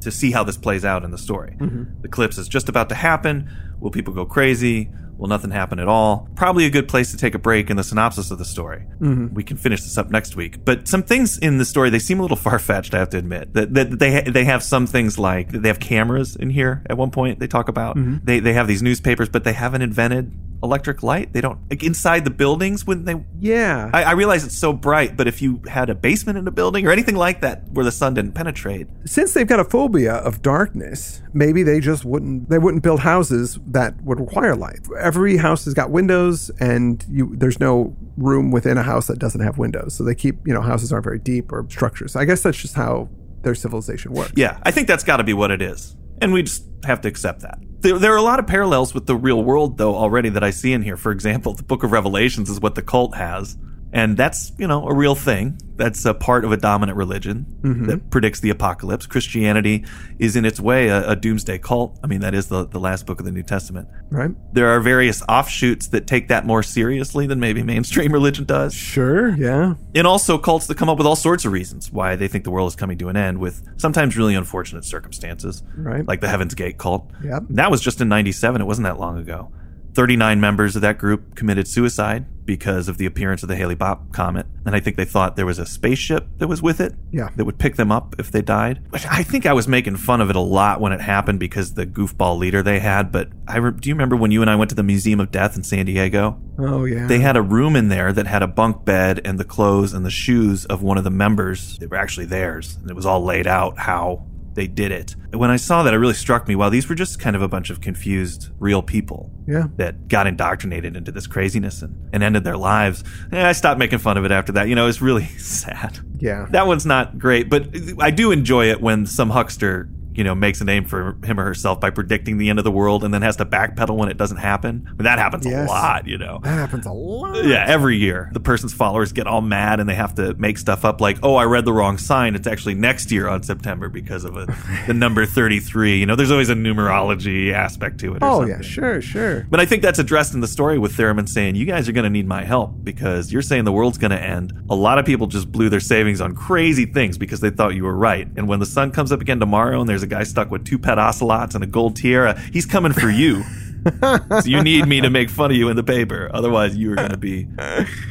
to 0.00 0.10
see 0.10 0.30
how 0.30 0.44
this 0.44 0.56
plays 0.56 0.84
out 0.84 1.04
in 1.04 1.10
the 1.10 1.18
story. 1.18 1.56
Mm-hmm. 1.58 2.00
The 2.00 2.08
clips 2.08 2.38
is 2.38 2.48
just 2.48 2.68
about 2.68 2.88
to 2.90 2.94
happen. 2.94 3.50
Will 3.80 3.90
people 3.90 4.14
go 4.14 4.24
crazy? 4.24 4.88
Will 5.18 5.28
nothing 5.28 5.50
happened 5.50 5.80
at 5.80 5.88
all? 5.88 6.28
Probably 6.36 6.66
a 6.66 6.70
good 6.70 6.88
place 6.88 7.10
to 7.10 7.16
take 7.16 7.34
a 7.34 7.38
break 7.38 7.70
in 7.70 7.76
the 7.76 7.84
synopsis 7.84 8.30
of 8.30 8.38
the 8.38 8.44
story. 8.44 8.84
Mm-hmm. 9.00 9.34
We 9.34 9.44
can 9.44 9.56
finish 9.56 9.82
this 9.82 9.96
up 9.96 10.10
next 10.10 10.36
week. 10.36 10.64
But 10.64 10.86
some 10.88 11.02
things 11.02 11.38
in 11.38 11.58
the 11.58 11.64
story 11.64 11.90
they 11.90 11.98
seem 11.98 12.18
a 12.18 12.22
little 12.22 12.36
far 12.46 12.58
fetched. 12.58 12.94
I 12.94 12.98
have 12.98 13.10
to 13.10 13.18
admit 13.18 13.54
that, 13.54 13.72
that 13.74 13.98
they 13.98 14.22
they 14.22 14.44
have 14.44 14.62
some 14.62 14.86
things 14.86 15.18
like 15.18 15.50
they 15.50 15.68
have 15.68 15.80
cameras 15.80 16.36
in 16.36 16.50
here. 16.50 16.82
At 16.88 16.96
one 16.96 17.10
point, 17.10 17.38
they 17.38 17.46
talk 17.46 17.68
about 17.68 17.96
mm-hmm. 17.96 18.24
they 18.24 18.40
they 18.40 18.52
have 18.52 18.68
these 18.68 18.82
newspapers, 18.82 19.28
but 19.28 19.44
they 19.44 19.52
haven't 19.52 19.82
invented 19.82 20.32
electric 20.62 21.02
light. 21.02 21.32
They 21.32 21.40
don't 21.40 21.58
like 21.70 21.82
inside 21.82 22.24
the 22.24 22.30
buildings 22.30 22.86
when 22.86 23.04
they 23.04 23.22
Yeah. 23.38 23.90
I, 23.92 24.04
I 24.04 24.12
realize 24.12 24.44
it's 24.44 24.56
so 24.56 24.72
bright, 24.72 25.16
but 25.16 25.26
if 25.26 25.42
you 25.42 25.60
had 25.68 25.90
a 25.90 25.94
basement 25.94 26.38
in 26.38 26.46
a 26.48 26.50
building 26.50 26.86
or 26.86 26.90
anything 26.90 27.16
like 27.16 27.40
that 27.42 27.68
where 27.70 27.84
the 27.84 27.92
sun 27.92 28.14
didn't 28.14 28.32
penetrate, 28.32 28.86
Since 29.04 29.34
they've 29.34 29.46
got 29.46 29.60
a 29.60 29.64
phobia 29.64 30.14
of 30.14 30.42
darkness, 30.42 31.22
maybe 31.32 31.62
they 31.62 31.80
just 31.80 32.04
wouldn't 32.04 32.48
they 32.48 32.58
wouldn't 32.58 32.82
build 32.82 33.00
houses 33.00 33.58
that 33.66 34.00
would 34.02 34.20
require 34.20 34.56
light. 34.56 34.80
Every 35.00 35.36
house 35.36 35.64
has 35.66 35.74
got 35.74 35.90
windows 35.90 36.50
and 36.60 37.04
you 37.10 37.34
there's 37.36 37.60
no 37.60 37.96
room 38.16 38.50
within 38.50 38.78
a 38.78 38.82
house 38.82 39.06
that 39.08 39.18
doesn't 39.18 39.40
have 39.40 39.58
windows. 39.58 39.94
So 39.94 40.04
they 40.04 40.14
keep, 40.14 40.46
you 40.46 40.54
know, 40.54 40.62
houses 40.62 40.92
aren't 40.92 41.04
very 41.04 41.18
deep 41.18 41.52
or 41.52 41.66
structures. 41.68 42.16
I 42.16 42.24
guess 42.24 42.42
that's 42.42 42.58
just 42.58 42.74
how 42.74 43.08
their 43.42 43.54
civilization 43.54 44.12
works. 44.12 44.32
yeah, 44.34 44.58
I 44.64 44.70
think 44.70 44.88
that's 44.88 45.04
got 45.04 45.18
to 45.18 45.24
be 45.24 45.32
what 45.32 45.50
it 45.52 45.62
is, 45.62 45.96
and 46.20 46.32
we 46.32 46.42
just 46.42 46.64
have 46.84 47.00
to 47.02 47.08
accept 47.08 47.42
that. 47.42 47.58
There, 47.80 47.98
there 47.98 48.12
are 48.14 48.16
a 48.16 48.22
lot 48.22 48.38
of 48.38 48.46
parallels 48.46 48.94
with 48.94 49.06
the 49.06 49.16
real 49.16 49.42
world, 49.42 49.76
though, 49.78 49.94
already 49.94 50.28
that 50.30 50.42
I 50.42 50.50
see 50.50 50.72
in 50.72 50.82
here. 50.82 50.96
For 50.96 51.12
example, 51.12 51.52
the 51.54 51.62
Book 51.62 51.82
of 51.82 51.92
Revelations 51.92 52.48
is 52.48 52.60
what 52.60 52.74
the 52.74 52.82
cult 52.82 53.14
has. 53.16 53.56
And 53.92 54.16
that's, 54.16 54.52
you 54.58 54.66
know, 54.66 54.86
a 54.86 54.94
real 54.94 55.14
thing. 55.14 55.58
That's 55.76 56.04
a 56.04 56.14
part 56.14 56.44
of 56.44 56.52
a 56.52 56.56
dominant 56.56 56.96
religion 56.96 57.46
mm-hmm. 57.60 57.86
that 57.86 58.10
predicts 58.10 58.40
the 58.40 58.50
apocalypse. 58.50 59.06
Christianity 59.06 59.84
is 60.18 60.36
in 60.36 60.44
its 60.44 60.58
way 60.58 60.88
a, 60.88 61.10
a 61.10 61.16
doomsday 61.16 61.58
cult. 61.58 61.98
I 62.02 62.06
mean, 62.06 62.20
that 62.20 62.34
is 62.34 62.48
the, 62.48 62.66
the 62.66 62.80
last 62.80 63.06
book 63.06 63.20
of 63.20 63.26
the 63.26 63.32
New 63.32 63.42
Testament. 63.42 63.88
Right? 64.10 64.30
There 64.52 64.68
are 64.68 64.80
various 64.80 65.22
offshoots 65.28 65.88
that 65.88 66.06
take 66.06 66.28
that 66.28 66.46
more 66.46 66.62
seriously 66.62 67.26
than 67.26 67.38
maybe 67.40 67.62
mainstream 67.62 68.12
religion 68.20 68.44
does. 68.44 68.74
Sure. 68.74 69.36
Yeah. 69.36 69.74
And 69.94 70.06
also 70.06 70.38
cults 70.38 70.66
that 70.66 70.76
come 70.76 70.88
up 70.88 70.98
with 70.98 71.06
all 71.06 71.16
sorts 71.16 71.44
of 71.44 71.52
reasons 71.52 71.92
why 71.92 72.16
they 72.16 72.28
think 72.28 72.44
the 72.44 72.50
world 72.50 72.68
is 72.68 72.76
coming 72.76 72.98
to 72.98 73.08
an 73.08 73.16
end 73.16 73.38
with 73.38 73.62
sometimes 73.76 74.16
really 74.16 74.34
unfortunate 74.34 74.84
circumstances. 74.84 75.62
Right. 75.76 76.06
Like 76.06 76.20
the 76.20 76.28
Heaven's 76.28 76.54
Gate 76.54 76.78
cult. 76.78 77.10
Yep. 77.22 77.44
That 77.50 77.70
was 77.70 77.80
just 77.80 78.00
in 78.00 78.08
97. 78.08 78.60
It 78.60 78.64
wasn't 78.64 78.84
that 78.84 78.98
long 78.98 79.18
ago. 79.18 79.52
39 79.96 80.38
members 80.42 80.76
of 80.76 80.82
that 80.82 80.98
group 80.98 81.34
committed 81.34 81.66
suicide 81.66 82.26
because 82.44 82.86
of 82.86 82.98
the 82.98 83.06
appearance 83.06 83.42
of 83.42 83.48
the 83.48 83.56
Hale-Bopp 83.56 84.12
comet. 84.12 84.44
And 84.66 84.76
I 84.76 84.78
think 84.80 84.96
they 84.98 85.06
thought 85.06 85.36
there 85.36 85.46
was 85.46 85.58
a 85.58 85.64
spaceship 85.64 86.26
that 86.36 86.46
was 86.48 86.60
with 86.60 86.82
it 86.82 86.94
Yeah. 87.10 87.30
that 87.34 87.46
would 87.46 87.58
pick 87.58 87.76
them 87.76 87.90
up 87.90 88.14
if 88.18 88.30
they 88.30 88.42
died. 88.42 88.80
Which 88.90 89.06
I 89.10 89.22
think 89.22 89.46
I 89.46 89.54
was 89.54 89.66
making 89.66 89.96
fun 89.96 90.20
of 90.20 90.28
it 90.28 90.36
a 90.36 90.40
lot 90.40 90.82
when 90.82 90.92
it 90.92 91.00
happened 91.00 91.40
because 91.40 91.72
the 91.74 91.86
goofball 91.86 92.38
leader 92.38 92.62
they 92.62 92.78
had. 92.78 93.10
But 93.10 93.30
I 93.48 93.56
re- 93.56 93.72
do 93.72 93.88
you 93.88 93.94
remember 93.94 94.16
when 94.16 94.30
you 94.30 94.42
and 94.42 94.50
I 94.50 94.54
went 94.54 94.68
to 94.68 94.76
the 94.76 94.82
Museum 94.82 95.18
of 95.18 95.30
Death 95.32 95.56
in 95.56 95.62
San 95.62 95.86
Diego? 95.86 96.38
Oh 96.58 96.84
yeah. 96.84 97.06
They 97.06 97.20
had 97.20 97.36
a 97.38 97.42
room 97.42 97.74
in 97.74 97.88
there 97.88 98.12
that 98.12 98.26
had 98.26 98.42
a 98.42 98.46
bunk 98.46 98.84
bed 98.84 99.22
and 99.24 99.40
the 99.40 99.44
clothes 99.44 99.94
and 99.94 100.04
the 100.04 100.10
shoes 100.10 100.66
of 100.66 100.82
one 100.82 100.98
of 100.98 101.04
the 101.04 101.10
members 101.10 101.78
that 101.78 101.90
were 101.90 101.96
actually 101.96 102.26
theirs. 102.26 102.76
And 102.82 102.90
it 102.90 102.94
was 102.94 103.06
all 103.06 103.24
laid 103.24 103.46
out 103.46 103.78
how 103.78 104.26
they 104.56 104.66
did 104.66 104.90
it. 104.90 105.14
When 105.32 105.50
I 105.50 105.56
saw 105.56 105.84
that, 105.84 105.94
it 105.94 105.98
really 105.98 106.14
struck 106.14 106.48
me 106.48 106.56
wow, 106.56 106.68
these 106.68 106.88
were 106.88 106.94
just 106.94 107.20
kind 107.20 107.36
of 107.36 107.42
a 107.42 107.48
bunch 107.48 107.70
of 107.70 107.80
confused, 107.80 108.50
real 108.58 108.82
people 108.82 109.30
yeah. 109.46 109.68
that 109.76 110.08
got 110.08 110.26
indoctrinated 110.26 110.96
into 110.96 111.12
this 111.12 111.26
craziness 111.26 111.82
and, 111.82 112.10
and 112.12 112.22
ended 112.22 112.42
their 112.42 112.56
lives. 112.56 113.04
And 113.30 113.40
I 113.40 113.52
stopped 113.52 113.78
making 113.78 114.00
fun 114.00 114.16
of 114.16 114.24
it 114.24 114.32
after 114.32 114.52
that. 114.52 114.68
You 114.68 114.74
know, 114.74 114.88
it's 114.88 115.00
really 115.00 115.24
sad. 115.38 116.00
Yeah. 116.18 116.46
That 116.50 116.66
one's 116.66 116.86
not 116.86 117.18
great, 117.18 117.48
but 117.48 117.68
I 118.00 118.10
do 118.10 118.32
enjoy 118.32 118.70
it 118.70 118.80
when 118.80 119.06
some 119.06 119.30
huckster, 119.30 119.88
you 120.16 120.24
know, 120.24 120.34
makes 120.34 120.60
a 120.60 120.64
name 120.64 120.84
for 120.84 121.16
him 121.24 121.38
or 121.38 121.44
herself 121.44 121.80
by 121.80 121.90
predicting 121.90 122.38
the 122.38 122.48
end 122.48 122.58
of 122.58 122.64
the 122.64 122.70
world 122.72 123.04
and 123.04 123.12
then 123.14 123.22
has 123.22 123.36
to 123.36 123.44
backpedal 123.44 123.96
when 123.96 124.08
it 124.08 124.16
doesn't 124.16 124.38
happen. 124.38 124.88
But 124.96 125.04
that 125.04 125.18
happens 125.18 125.44
Yes. 125.46 125.68
a 125.68 125.72
lot, 125.72 126.06
you 126.08 126.18
know. 126.18 126.40
That 126.42 126.50
happens 126.54 126.86
a 126.86 126.92
lot. 126.92 127.44
Yeah, 127.44 127.64
every 127.66 127.96
year 127.96 128.30
the 128.32 128.40
person's 128.40 128.72
followers 128.72 129.12
get 129.12 129.26
all 129.26 129.40
mad 129.42 129.78
and 129.80 129.88
they 129.88 129.94
have 129.94 130.14
to 130.16 130.34
make 130.34 130.58
stuff 130.58 130.84
up 130.84 131.00
like, 131.00 131.18
"Oh, 131.22 131.36
I 131.36 131.44
read 131.44 131.64
the 131.64 131.72
wrong 131.72 131.98
sign. 131.98 132.34
It's 132.34 132.46
actually 132.46 132.74
next 132.74 133.12
year 133.12 133.28
on 133.28 133.42
September 133.42 133.88
because 133.88 134.24
of 134.24 134.36
a, 134.36 134.46
the 134.86 134.94
number 134.94 135.26
33." 135.26 135.98
You 135.98 136.06
know, 136.06 136.16
there's 136.16 136.30
always 136.30 136.48
a 136.50 136.54
numerology 136.54 137.52
aspect 137.52 138.00
to 138.00 138.14
it. 138.14 138.22
or 138.22 138.26
Oh 138.26 138.38
something. 138.40 138.56
yeah. 138.56 138.62
Sure. 138.62 139.00
Sure. 139.00 139.46
But 139.50 139.60
I 139.60 139.66
think 139.66 139.82
that's 139.82 139.98
addressed 139.98 140.34
in 140.34 140.40
the 140.40 140.48
story 140.48 140.78
with 140.78 140.94
Theremon 140.96 141.26
saying, 141.26 141.54
"You 141.56 141.66
guys 141.66 141.88
are 141.88 141.92
going 141.92 142.04
to 142.04 142.10
need 142.10 142.26
my 142.26 142.44
help 142.44 142.82
because 142.84 143.32
you're 143.32 143.42
saying 143.42 143.64
the 143.64 143.72
world's 143.72 143.98
going 143.98 144.10
to 144.12 144.22
end." 144.22 144.52
A 144.70 144.74
lot 144.74 144.98
of 144.98 145.04
people 145.04 145.26
just 145.26 145.50
blew 145.52 145.68
their 145.68 145.80
savings 145.80 146.20
on 146.20 146.34
crazy 146.34 146.86
things 146.86 147.18
because 147.18 147.40
they 147.40 147.50
thought 147.50 147.74
you 147.74 147.84
were 147.84 147.96
right. 147.96 148.28
And 148.36 148.48
when 148.48 148.60
the 148.60 148.66
sun 148.66 148.90
comes 148.90 149.12
up 149.12 149.20
again 149.20 149.40
tomorrow 149.40 149.80
and 149.80 149.88
there's 149.88 150.02
a 150.06 150.08
guy 150.08 150.22
stuck 150.22 150.50
with 150.50 150.64
two 150.64 150.78
pet 150.78 150.98
ocelots 150.98 151.54
and 151.54 151.62
a 151.62 151.66
gold 151.66 151.96
tiara, 151.96 152.38
he's 152.52 152.66
coming 152.66 152.92
for 152.92 153.10
you. 153.10 153.42
so 154.00 154.40
you 154.46 154.62
need 154.64 154.86
me 154.88 155.00
to 155.00 155.10
make 155.10 155.30
fun 155.30 155.50
of 155.50 155.56
you 155.56 155.68
in 155.68 155.76
the 155.76 155.82
paper. 155.84 156.30
Otherwise, 156.34 156.76
you 156.76 156.92
are 156.92 156.96
going 156.96 157.10
to 157.10 157.16
be 157.16 157.46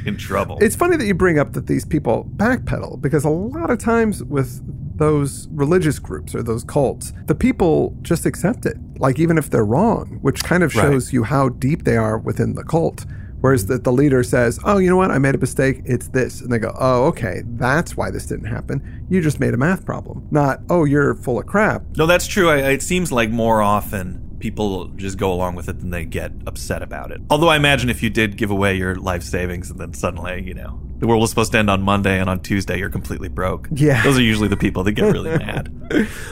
in 0.06 0.16
trouble. 0.18 0.58
It's 0.62 0.76
funny 0.76 0.96
that 0.98 1.06
you 1.06 1.14
bring 1.14 1.38
up 1.40 1.54
that 1.54 1.68
these 1.68 1.84
people 1.86 2.30
backpedal 2.38 3.02
because 3.02 3.26
a 3.26 3.30
lot 3.30 3.70
of 3.70 3.78
times 3.80 4.24
with 4.24 4.62
those 4.98 5.50
religious 5.52 6.00
groups 6.00 6.34
or 6.34 6.42
those 6.42 6.64
cults, 6.64 7.12
the 7.26 7.36
people 7.36 7.94
just 8.02 8.26
accept 8.26 8.66
it, 8.66 8.78
like 9.00 9.20
even 9.20 9.38
if 9.38 9.50
they're 9.50 9.66
wrong, 9.66 10.20
which 10.22 10.44
kind 10.46 10.64
of 10.64 10.74
Right. 10.76 10.84
shows 10.84 11.12
you 11.12 11.24
how 11.24 11.50
deep 11.50 11.84
they 11.84 11.98
are 11.98 12.18
within 12.18 12.54
the 12.56 12.64
cult. 12.64 13.06
Whereas 13.42 13.68
that 13.68 13.84
the 13.84 13.92
leader 13.92 14.24
says, 14.24 14.60
"Oh, 14.64 14.78
you 14.78 14.90
know 14.90 14.98
what? 14.98 15.12
I 15.12 15.18
made 15.18 15.36
a 15.36 15.38
mistake. 15.38 15.82
It's 15.86 16.08
this," 16.08 16.42
and 16.42 16.52
they 16.52 16.60
go, 16.60 16.76
"Oh, 16.80 17.06
okay, 17.06 17.44
that's 17.46 17.96
why 17.96 18.10
this 18.10 18.26
didn't 18.26 18.48
happen. 18.48 19.06
You 19.10 19.22
just 19.22 19.40
made 19.40 19.54
a 19.54 19.58
math 19.58 19.86
problem, 19.86 20.28
not 20.32 20.62
oh, 20.70 20.86
you're 20.86 21.16
full 21.16 21.40
of 21.40 21.46
crap." 21.46 21.84
No, 21.98 22.06
that's 22.06 22.28
true. 22.28 22.50
I, 22.50 22.72
it 22.72 22.82
seems 22.82 23.12
like 23.12 23.30
more 23.30 23.62
often 23.62 24.26
people 24.40 24.86
just 24.90 25.18
go 25.18 25.34
along 25.34 25.56
with 25.56 25.68
it 25.70 25.80
than 25.80 25.90
they 25.90 26.06
get 26.06 26.32
upset 26.46 26.84
about 26.84 27.12
it. 27.12 27.22
Although 27.30 27.48
I 27.48 27.56
imagine 27.56 27.90
if 27.90 28.04
you 28.04 28.10
did 28.10 28.38
give 28.38 28.52
away 28.52 28.76
your 28.76 28.96
life 28.96 29.24
savings 29.24 29.72
and 29.72 29.80
then 29.80 29.94
suddenly, 29.94 30.44
you 30.44 30.54
know, 30.54 30.80
the 31.00 31.08
world 31.08 31.22
was 31.22 31.30
supposed 31.30 31.52
to 31.54 31.58
end 31.58 31.70
on 31.70 31.82
Monday 31.82 32.20
and 32.20 32.30
on 32.30 32.42
Tuesday 32.42 32.78
you're 32.78 32.90
completely 32.90 33.28
broke. 33.28 33.68
Yeah. 33.72 34.04
Those 34.04 34.18
are 34.18 34.22
usually 34.22 34.48
the 34.48 34.58
people 34.58 34.84
that 34.84 34.92
get 34.92 35.12
really 35.12 35.38
mad. 35.38 35.74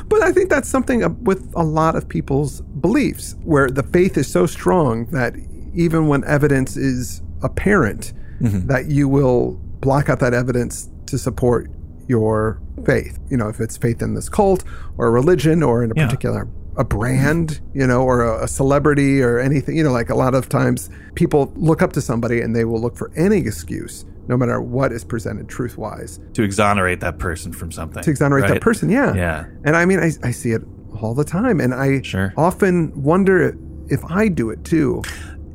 But 0.07 0.21
I 0.21 0.31
think 0.31 0.49
that's 0.49 0.69
something 0.69 1.03
uh, 1.03 1.09
with 1.09 1.51
a 1.55 1.63
lot 1.63 1.95
of 1.95 2.07
people's 2.07 2.61
beliefs, 2.61 3.35
where 3.43 3.69
the 3.69 3.83
faith 3.83 4.17
is 4.17 4.27
so 4.27 4.45
strong 4.45 5.05
that 5.07 5.33
even 5.73 6.07
when 6.07 6.23
evidence 6.25 6.75
is 6.77 7.21
apparent, 7.41 8.13
mm-hmm. 8.41 8.67
that 8.67 8.87
you 8.87 9.07
will 9.07 9.53
block 9.79 10.09
out 10.09 10.19
that 10.19 10.33
evidence 10.33 10.89
to 11.07 11.17
support 11.17 11.69
your 12.07 12.61
faith. 12.85 13.19
You 13.29 13.37
know, 13.37 13.49
if 13.49 13.59
it's 13.59 13.77
faith 13.77 14.01
in 14.01 14.13
this 14.13 14.29
cult 14.29 14.63
or 14.97 15.07
a 15.07 15.11
religion 15.11 15.63
or 15.63 15.83
in 15.83 15.91
a 15.91 15.93
Yeah. 15.95 16.05
particular 16.05 16.47
a 16.75 16.83
brand, 16.83 17.61
you 17.75 17.85
know, 17.85 18.01
or 18.01 18.23
a, 18.23 18.45
a 18.45 18.47
celebrity 18.47 19.21
or 19.21 19.37
anything. 19.37 19.77
You 19.77 19.83
know, 19.83 19.91
like 19.91 20.09
a 20.09 20.15
lot 20.15 20.33
of 20.33 20.49
times 20.49 20.89
people 21.13 21.53
look 21.55 21.83
up 21.83 21.93
to 21.93 22.01
somebody 22.01 22.41
and 22.41 22.55
they 22.55 22.65
will 22.65 22.81
look 22.81 22.97
for 22.97 23.11
any 23.15 23.37
excuse, 23.37 24.05
no 24.27 24.35
matter 24.35 24.59
what 24.59 24.91
is 24.91 25.03
presented 25.03 25.47
truth 25.47 25.77
wise, 25.77 26.19
to 26.33 26.41
exonerate 26.41 26.99
that 27.01 27.19
person 27.19 27.53
from 27.53 27.71
something. 27.71 28.01
to 28.01 28.09
exonerate 28.09 28.47
that 28.47 28.61
person. 28.61 28.89
Yeah. 28.89 29.13
Yeah. 29.13 29.45
And 29.63 29.75
I 29.75 29.85
mean, 29.85 29.99
I, 29.99 30.13
I 30.27 30.31
see 30.31 30.49
it 30.49 30.63
all 30.99 31.13
the 31.13 31.23
time. 31.23 31.59
And 31.61 31.75
I 31.75 32.01
Sure. 32.01 32.33
often 32.37 32.91
wonder 33.03 33.55
if 33.89 34.03
I 34.05 34.27
do 34.27 34.49
it 34.49 34.63
too. 34.63 35.03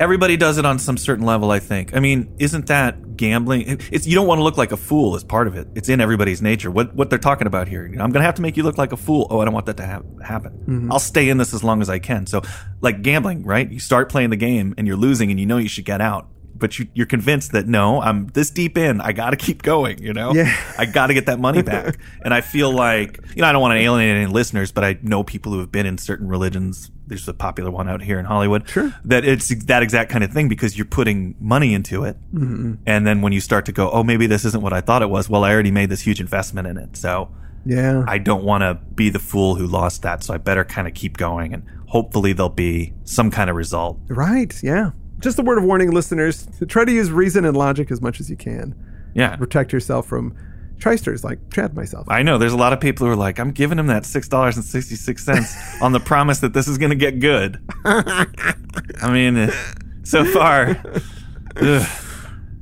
Everybody 0.00 0.36
does 0.36 0.58
it 0.58 0.64
on 0.64 0.78
some 0.78 0.96
certain 0.96 1.24
level, 1.26 1.50
I 1.50 1.58
think. 1.58 1.96
I 1.96 2.00
mean, 2.00 2.32
isn't 2.38 2.66
that 2.68 3.16
gambling? 3.16 3.78
It's 3.90 4.06
you 4.06 4.14
don't 4.14 4.28
want 4.28 4.38
to 4.38 4.44
look 4.44 4.56
like 4.56 4.70
a 4.70 4.76
fool 4.76 5.16
as 5.16 5.24
part 5.24 5.48
of 5.48 5.56
it. 5.56 5.66
It's 5.74 5.88
in 5.88 6.00
everybody's 6.00 6.40
nature. 6.40 6.70
What 6.70 6.94
what 6.94 7.10
they're 7.10 7.18
talking 7.18 7.46
about 7.48 7.66
here. 7.66 7.84
I'm 7.84 7.96
going 7.96 8.12
to 8.12 8.22
have 8.22 8.36
to 8.36 8.42
make 8.42 8.56
you 8.56 8.62
look 8.62 8.78
like 8.78 8.92
a 8.92 8.96
fool. 8.96 9.26
Oh, 9.28 9.40
I 9.40 9.44
don't 9.44 9.54
want 9.54 9.66
that 9.66 9.76
to 9.78 9.86
ha- 9.86 10.02
happen. 10.24 10.52
Mm-hmm. 10.52 10.92
I'll 10.92 11.00
stay 11.00 11.28
in 11.28 11.38
this 11.38 11.52
as 11.52 11.64
long 11.64 11.82
as 11.82 11.90
I 11.90 11.98
can. 11.98 12.26
So, 12.26 12.42
like 12.80 13.02
gambling, 13.02 13.44
right? 13.44 13.68
You 13.70 13.80
start 13.80 14.08
playing 14.08 14.30
the 14.30 14.36
game 14.36 14.72
and 14.78 14.86
you're 14.86 14.96
losing 14.96 15.30
and 15.30 15.40
you 15.40 15.46
know 15.46 15.58
you 15.58 15.68
should 15.68 15.84
get 15.84 16.00
out. 16.00 16.28
But 16.54 16.78
you, 16.78 16.88
you're 16.92 17.06
convinced 17.06 17.52
that 17.52 17.66
no, 17.68 18.00
I'm 18.00 18.28
this 18.28 18.50
deep 18.50 18.76
in. 18.78 19.00
I 19.00 19.12
got 19.12 19.30
to 19.30 19.36
keep 19.36 19.62
going. 19.62 20.02
You 20.02 20.12
know, 20.12 20.32
Yeah. 20.32 20.52
I 20.76 20.86
got 20.86 21.08
to 21.08 21.14
get 21.14 21.26
that 21.26 21.38
money 21.38 21.62
back. 21.62 21.98
and 22.24 22.32
I 22.34 22.40
feel 22.40 22.72
like, 22.72 23.20
you 23.34 23.42
know, 23.42 23.48
I 23.48 23.52
don't 23.52 23.62
want 23.62 23.72
to 23.76 23.80
alienate 23.80 24.16
any 24.16 24.26
listeners, 24.26 24.72
but 24.72 24.82
I 24.84 24.98
know 25.02 25.22
people 25.22 25.52
who 25.52 25.58
have 25.60 25.70
been 25.70 25.86
in 25.86 25.98
certain 25.98 26.26
religions. 26.28 26.90
There's 27.08 27.26
a 27.26 27.34
popular 27.34 27.70
one 27.70 27.88
out 27.88 28.02
here 28.02 28.18
in 28.18 28.24
Hollywood. 28.26 28.68
Sure. 28.68 28.94
That 29.04 29.24
it's 29.24 29.48
that 29.64 29.82
exact 29.82 30.10
kind 30.10 30.22
of 30.22 30.32
thing 30.32 30.48
because 30.48 30.76
you're 30.76 30.84
putting 30.86 31.34
money 31.40 31.74
into 31.74 32.04
it. 32.04 32.16
Mm-hmm. 32.34 32.74
And 32.86 33.06
then 33.06 33.22
when 33.22 33.32
you 33.32 33.40
start 33.40 33.64
to 33.66 33.72
go, 33.72 33.90
oh, 33.90 34.02
maybe 34.04 34.26
this 34.26 34.44
isn't 34.44 34.62
what 34.62 34.72
I 34.72 34.80
thought 34.80 35.02
it 35.02 35.10
was. 35.10 35.28
Well, 35.28 35.42
I 35.44 35.52
already 35.52 35.70
made 35.70 35.88
this 35.90 36.02
huge 36.02 36.20
investment 36.20 36.68
in 36.68 36.76
it. 36.76 36.96
So 36.96 37.30
Yeah. 37.64 38.04
I 38.06 38.18
don't 38.18 38.44
want 38.44 38.62
to 38.62 38.74
be 38.94 39.10
the 39.10 39.18
fool 39.18 39.54
who 39.56 39.66
lost 39.66 40.02
that. 40.02 40.22
So 40.22 40.34
I 40.34 40.36
better 40.36 40.64
kind 40.64 40.86
of 40.86 40.94
keep 40.94 41.16
going 41.16 41.54
and 41.54 41.62
hopefully 41.86 42.32
there'll 42.34 42.50
be 42.50 42.92
some 43.04 43.30
kind 43.30 43.48
of 43.50 43.56
result. 43.56 43.98
right. 44.08 44.54
Yeah. 44.62 44.90
Just 45.20 45.38
a 45.38 45.42
word 45.42 45.58
of 45.58 45.64
warning, 45.64 45.90
listeners, 45.90 46.46
try 46.68 46.84
to 46.84 46.92
use 46.92 47.10
reason 47.10 47.44
and 47.44 47.56
logic 47.56 47.90
as 47.90 48.00
much 48.00 48.20
as 48.20 48.30
you 48.30 48.36
can. 48.36 48.74
Yeah. 49.14 49.34
Protect 49.34 49.72
yourself 49.72 50.06
from 50.06 50.36
trysters 50.78 51.24
like 51.24 51.38
Chad 51.52 51.74
myself. 51.74 52.06
I 52.08 52.22
know 52.22 52.38
there's 52.38 52.52
a 52.52 52.56
lot 52.56 52.72
of 52.72 52.80
people 52.80 53.06
who 53.06 53.12
are 53.12 53.16
like, 53.16 53.38
I'm 53.38 53.50
giving 53.50 53.78
him 53.78 53.86
that 53.88 54.04
six 54.06 54.28
dollars 54.28 54.56
and 54.56 54.64
sixty 54.64 54.94
six 54.96 55.24
cents 55.24 55.54
on 55.82 55.92
the 55.92 56.00
promise 56.00 56.40
that 56.40 56.52
this 56.52 56.68
is 56.68 56.78
going 56.78 56.90
to 56.90 56.96
get 56.96 57.20
good. 57.20 57.60
I 57.84 59.10
mean, 59.10 59.36
eh, 59.36 59.52
so 60.04 60.24
far, 60.24 60.80
ugh, 61.56 61.88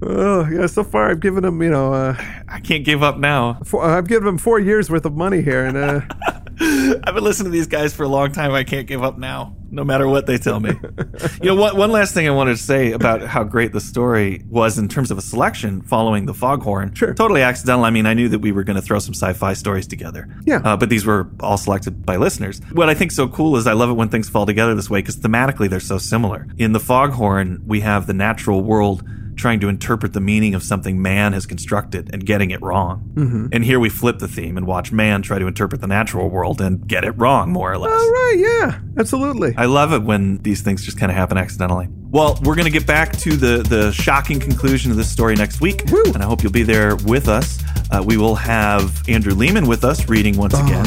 Oh, 0.03 0.47
yeah. 0.51 0.67
So 0.67 0.85
far, 0.85 1.11
I've 1.11 1.21
given 1.21 1.45
him, 1.45 1.63
you 1.63 1.71
know, 1.71 1.93
uh, 1.93 2.15
I 2.49 2.61
can't 2.61 2.85
give 2.85 3.03
up 3.03 3.17
now. 3.17 3.61
four, 3.65 3.83
I've 3.83 4.07
given 4.07 4.29
him 4.29 4.39
four 4.39 4.59
years 4.59 4.91
worth 4.91 5.07
of 5.07 5.15
money 5.15 5.41
here. 5.41 5.65
And 5.65 5.77
uh, 5.77 6.01
I've 6.59 7.15
been 7.15 7.25
listening 7.25 7.53
to 7.53 7.57
these 7.57 7.67
guys 7.67 7.95
for 7.95 8.05
a 8.05 8.09
long 8.09 8.33
time. 8.33 8.53
I 8.53 8.65
can't 8.65 8.87
give 8.87 9.03
up 9.03 9.19
now, 9.19 9.55
no 9.71 9.85
matter 9.85 10.09
what 10.09 10.27
they 10.27 10.39
tell 10.39 10.59
me. 10.59 10.71
you 11.43 11.47
know, 11.49 11.55
one, 11.55 11.77
one 11.77 11.93
last 11.93 12.15
thing 12.15 12.27
I 12.27 12.31
wanted 12.31 12.57
to 12.57 12.63
say 12.63 12.93
about 12.93 13.23
how 13.23 13.45
great 13.45 13.73
the 13.73 13.81
story 13.81 14.43
was 14.49 14.79
in 14.79 14.89
terms 14.89 15.11
of 15.11 15.19
a 15.19 15.23
selection 15.23 15.83
following 15.83 16.25
the 16.25 16.33
Foghorn. 16.33 16.95
Sure. 16.95 17.13
Totally 17.13 17.43
accidental. 17.43 17.85
I 17.85 17.91
mean, 17.91 18.07
I 18.07 18.15
knew 18.15 18.29
that 18.29 18.39
we 18.39 18.53
were 18.53 18.65
going 18.65 18.77
to 18.77 18.83
throw 18.83 18.99
some 18.99 19.13
sci-fi 19.13 19.53
stories 19.53 19.87
together. 19.87 20.29
Yeah. 20.45 20.63
Uh, 20.65 20.77
but 20.77 20.89
these 20.89 21.05
were 21.05 21.31
all 21.41 21.59
selected 21.59 22.07
by 22.07 22.17
listeners. 22.17 22.61
What 22.73 22.89
I 22.89 22.95
think 22.95 23.13
so 23.13 23.29
cool 23.29 23.57
is 23.57 23.67
I 23.67 23.75
love 23.75 23.91
it 23.91 23.95
when 23.95 24.09
things 24.09 24.29
fall 24.29 24.47
together 24.47 24.75
this 24.75 24.89
way 24.89 25.01
because 25.01 25.17
thematically 25.19 25.69
they're 25.69 25.81
so 25.81 25.99
similar. 25.99 26.47
In 26.57 26.73
the 26.73 26.81
Foghorn, 26.81 27.63
we 27.67 27.81
have 27.81 28.07
the 28.07 28.15
natural 28.15 28.63
world 28.63 29.03
trying 29.37 29.61
to 29.61 29.69
interpret 29.69 30.13
the 30.13 30.21
meaning 30.21 30.55
of 30.55 30.63
something 30.63 31.01
man 31.01 31.33
has 31.33 31.47
constructed 31.47 32.11
and 32.13 32.25
getting 32.25 32.51
it 32.51 32.61
wrong. 32.63 33.11
Mm-hmm. 33.15 33.47
And 33.53 33.65
here 33.65 33.79
we 33.79 33.89
flip 33.89 34.19
the 34.19 34.29
theme 34.29 34.57
and 34.57 34.67
watch 34.67 34.93
man 34.93 35.23
try 35.23 35.39
to 35.39 35.47
interpret 35.47 35.81
the 35.81 35.87
natural 35.87 36.29
world 36.29 36.61
and 36.61 36.87
get 36.87 37.05
it 37.05 37.13
wrong, 37.13 37.53
more 37.53 37.73
or 37.73 37.79
less. 37.79 37.93
all 37.93 38.11
right. 38.11 38.35
Yeah. 38.39 38.81
Absolutely. 38.99 39.55
I 39.57 39.67
love 39.67 39.93
it 39.93 40.03
when 40.03 40.39
these 40.39 40.63
things 40.63 40.85
just 40.85 40.99
kind 40.99 41.13
of 41.13 41.17
happen 41.17 41.37
accidentally. 41.39 41.89
Well, 42.09 42.39
we're 42.45 42.55
going 42.55 42.67
to 42.67 42.71
get 42.71 42.87
back 42.87 43.13
to 43.19 43.37
the 43.37 43.63
the 43.63 43.93
shocking 43.93 44.41
conclusion 44.41 44.91
of 44.91 44.97
this 44.97 45.11
story 45.11 45.35
next 45.35 45.61
week, 45.61 45.83
Woo. 45.91 46.03
and 46.07 46.19
I 46.19 46.25
hope 46.25 46.43
you'll 46.43 46.53
be 46.53 46.63
there 46.63 46.97
with 46.97 47.29
us. 47.29 47.63
Uh, 47.91 48.03
we 48.05 48.17
will 48.17 48.35
have 48.37 49.07
Andrew 49.09 49.35
Leman 49.35 49.67
with 49.67 49.85
us 49.85 50.09
reading 50.09 50.37
once 50.37 50.55
again. 50.55 50.87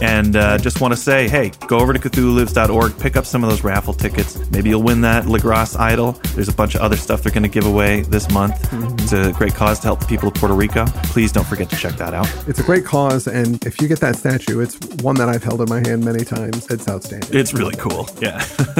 And 0.00 0.36
uh, 0.36 0.58
just 0.58 0.80
want 0.80 0.92
to 0.94 0.96
say, 0.96 1.28
hey, 1.28 1.52
go 1.66 1.78
over 1.78 1.92
to 1.92 1.98
CthulhuLives.org, 1.98 2.98
pick 2.98 3.16
up 3.16 3.26
some 3.26 3.44
of 3.44 3.50
those 3.50 3.62
raffle 3.62 3.92
tickets. 3.92 4.38
Maybe 4.50 4.70
you'll 4.70 4.82
win 4.82 5.02
that 5.02 5.24
Legrasse 5.24 5.78
idol. 5.78 6.12
There's 6.34 6.48
a 6.48 6.54
bunch 6.54 6.74
of 6.74 6.80
other 6.80 6.96
stuff 6.96 7.22
they're 7.22 7.32
going 7.32 7.42
to 7.42 7.48
give 7.48 7.66
away 7.66 8.02
this 8.02 8.30
month. 8.30 8.54
Mm-hmm. 8.70 8.98
It's 9.00 9.12
a 9.12 9.32
great 9.32 9.54
cause 9.54 9.78
to 9.80 9.86
help 9.86 10.00
the 10.00 10.06
people 10.06 10.28
of 10.28 10.34
Puerto 10.34 10.54
Rico. 10.54 10.86
Please 11.04 11.32
don't 11.32 11.46
forget 11.46 11.68
to 11.70 11.76
check 11.76 11.94
that 11.94 12.14
out. 12.14 12.28
It's 12.48 12.60
a 12.60 12.62
great 12.62 12.84
cause, 12.84 13.26
and 13.26 13.64
if 13.66 13.80
you 13.80 13.88
get 13.88 14.00
that 14.00 14.16
statue, 14.16 14.60
it's 14.60 14.78
one 15.02 15.16
that 15.16 15.28
I've 15.28 15.42
held 15.42 15.60
in 15.60 15.68
my 15.68 15.80
hand 15.86 16.04
many 16.04 16.24
times. 16.24 16.70
It's 16.70 16.88
outstanding. 16.88 17.30
It's 17.32 17.52
really 17.52 17.76
cool. 17.76 18.08
Yeah. 18.20 18.44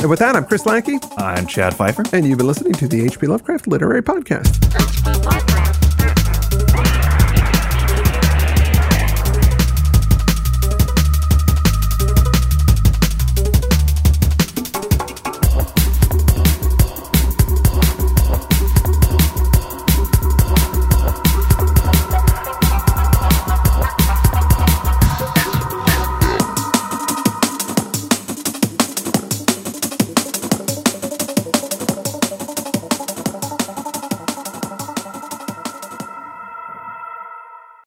and 0.00 0.08
with 0.08 0.18
that, 0.20 0.34
I'm 0.36 0.44
Chris 0.44 0.66
Lackey, 0.66 0.98
I'm 1.18 1.46
Chad 1.46 1.74
Fifer. 1.74 2.04
and 2.12 2.26
you've 2.26 2.38
been 2.38 2.46
listening 2.46 2.72
to 2.74 2.88
the 2.88 3.04
H.P. 3.04 3.26
Lovecraft 3.26 3.68
Literary 3.68 4.02
Podcast. 4.02 4.62
What 5.24 5.51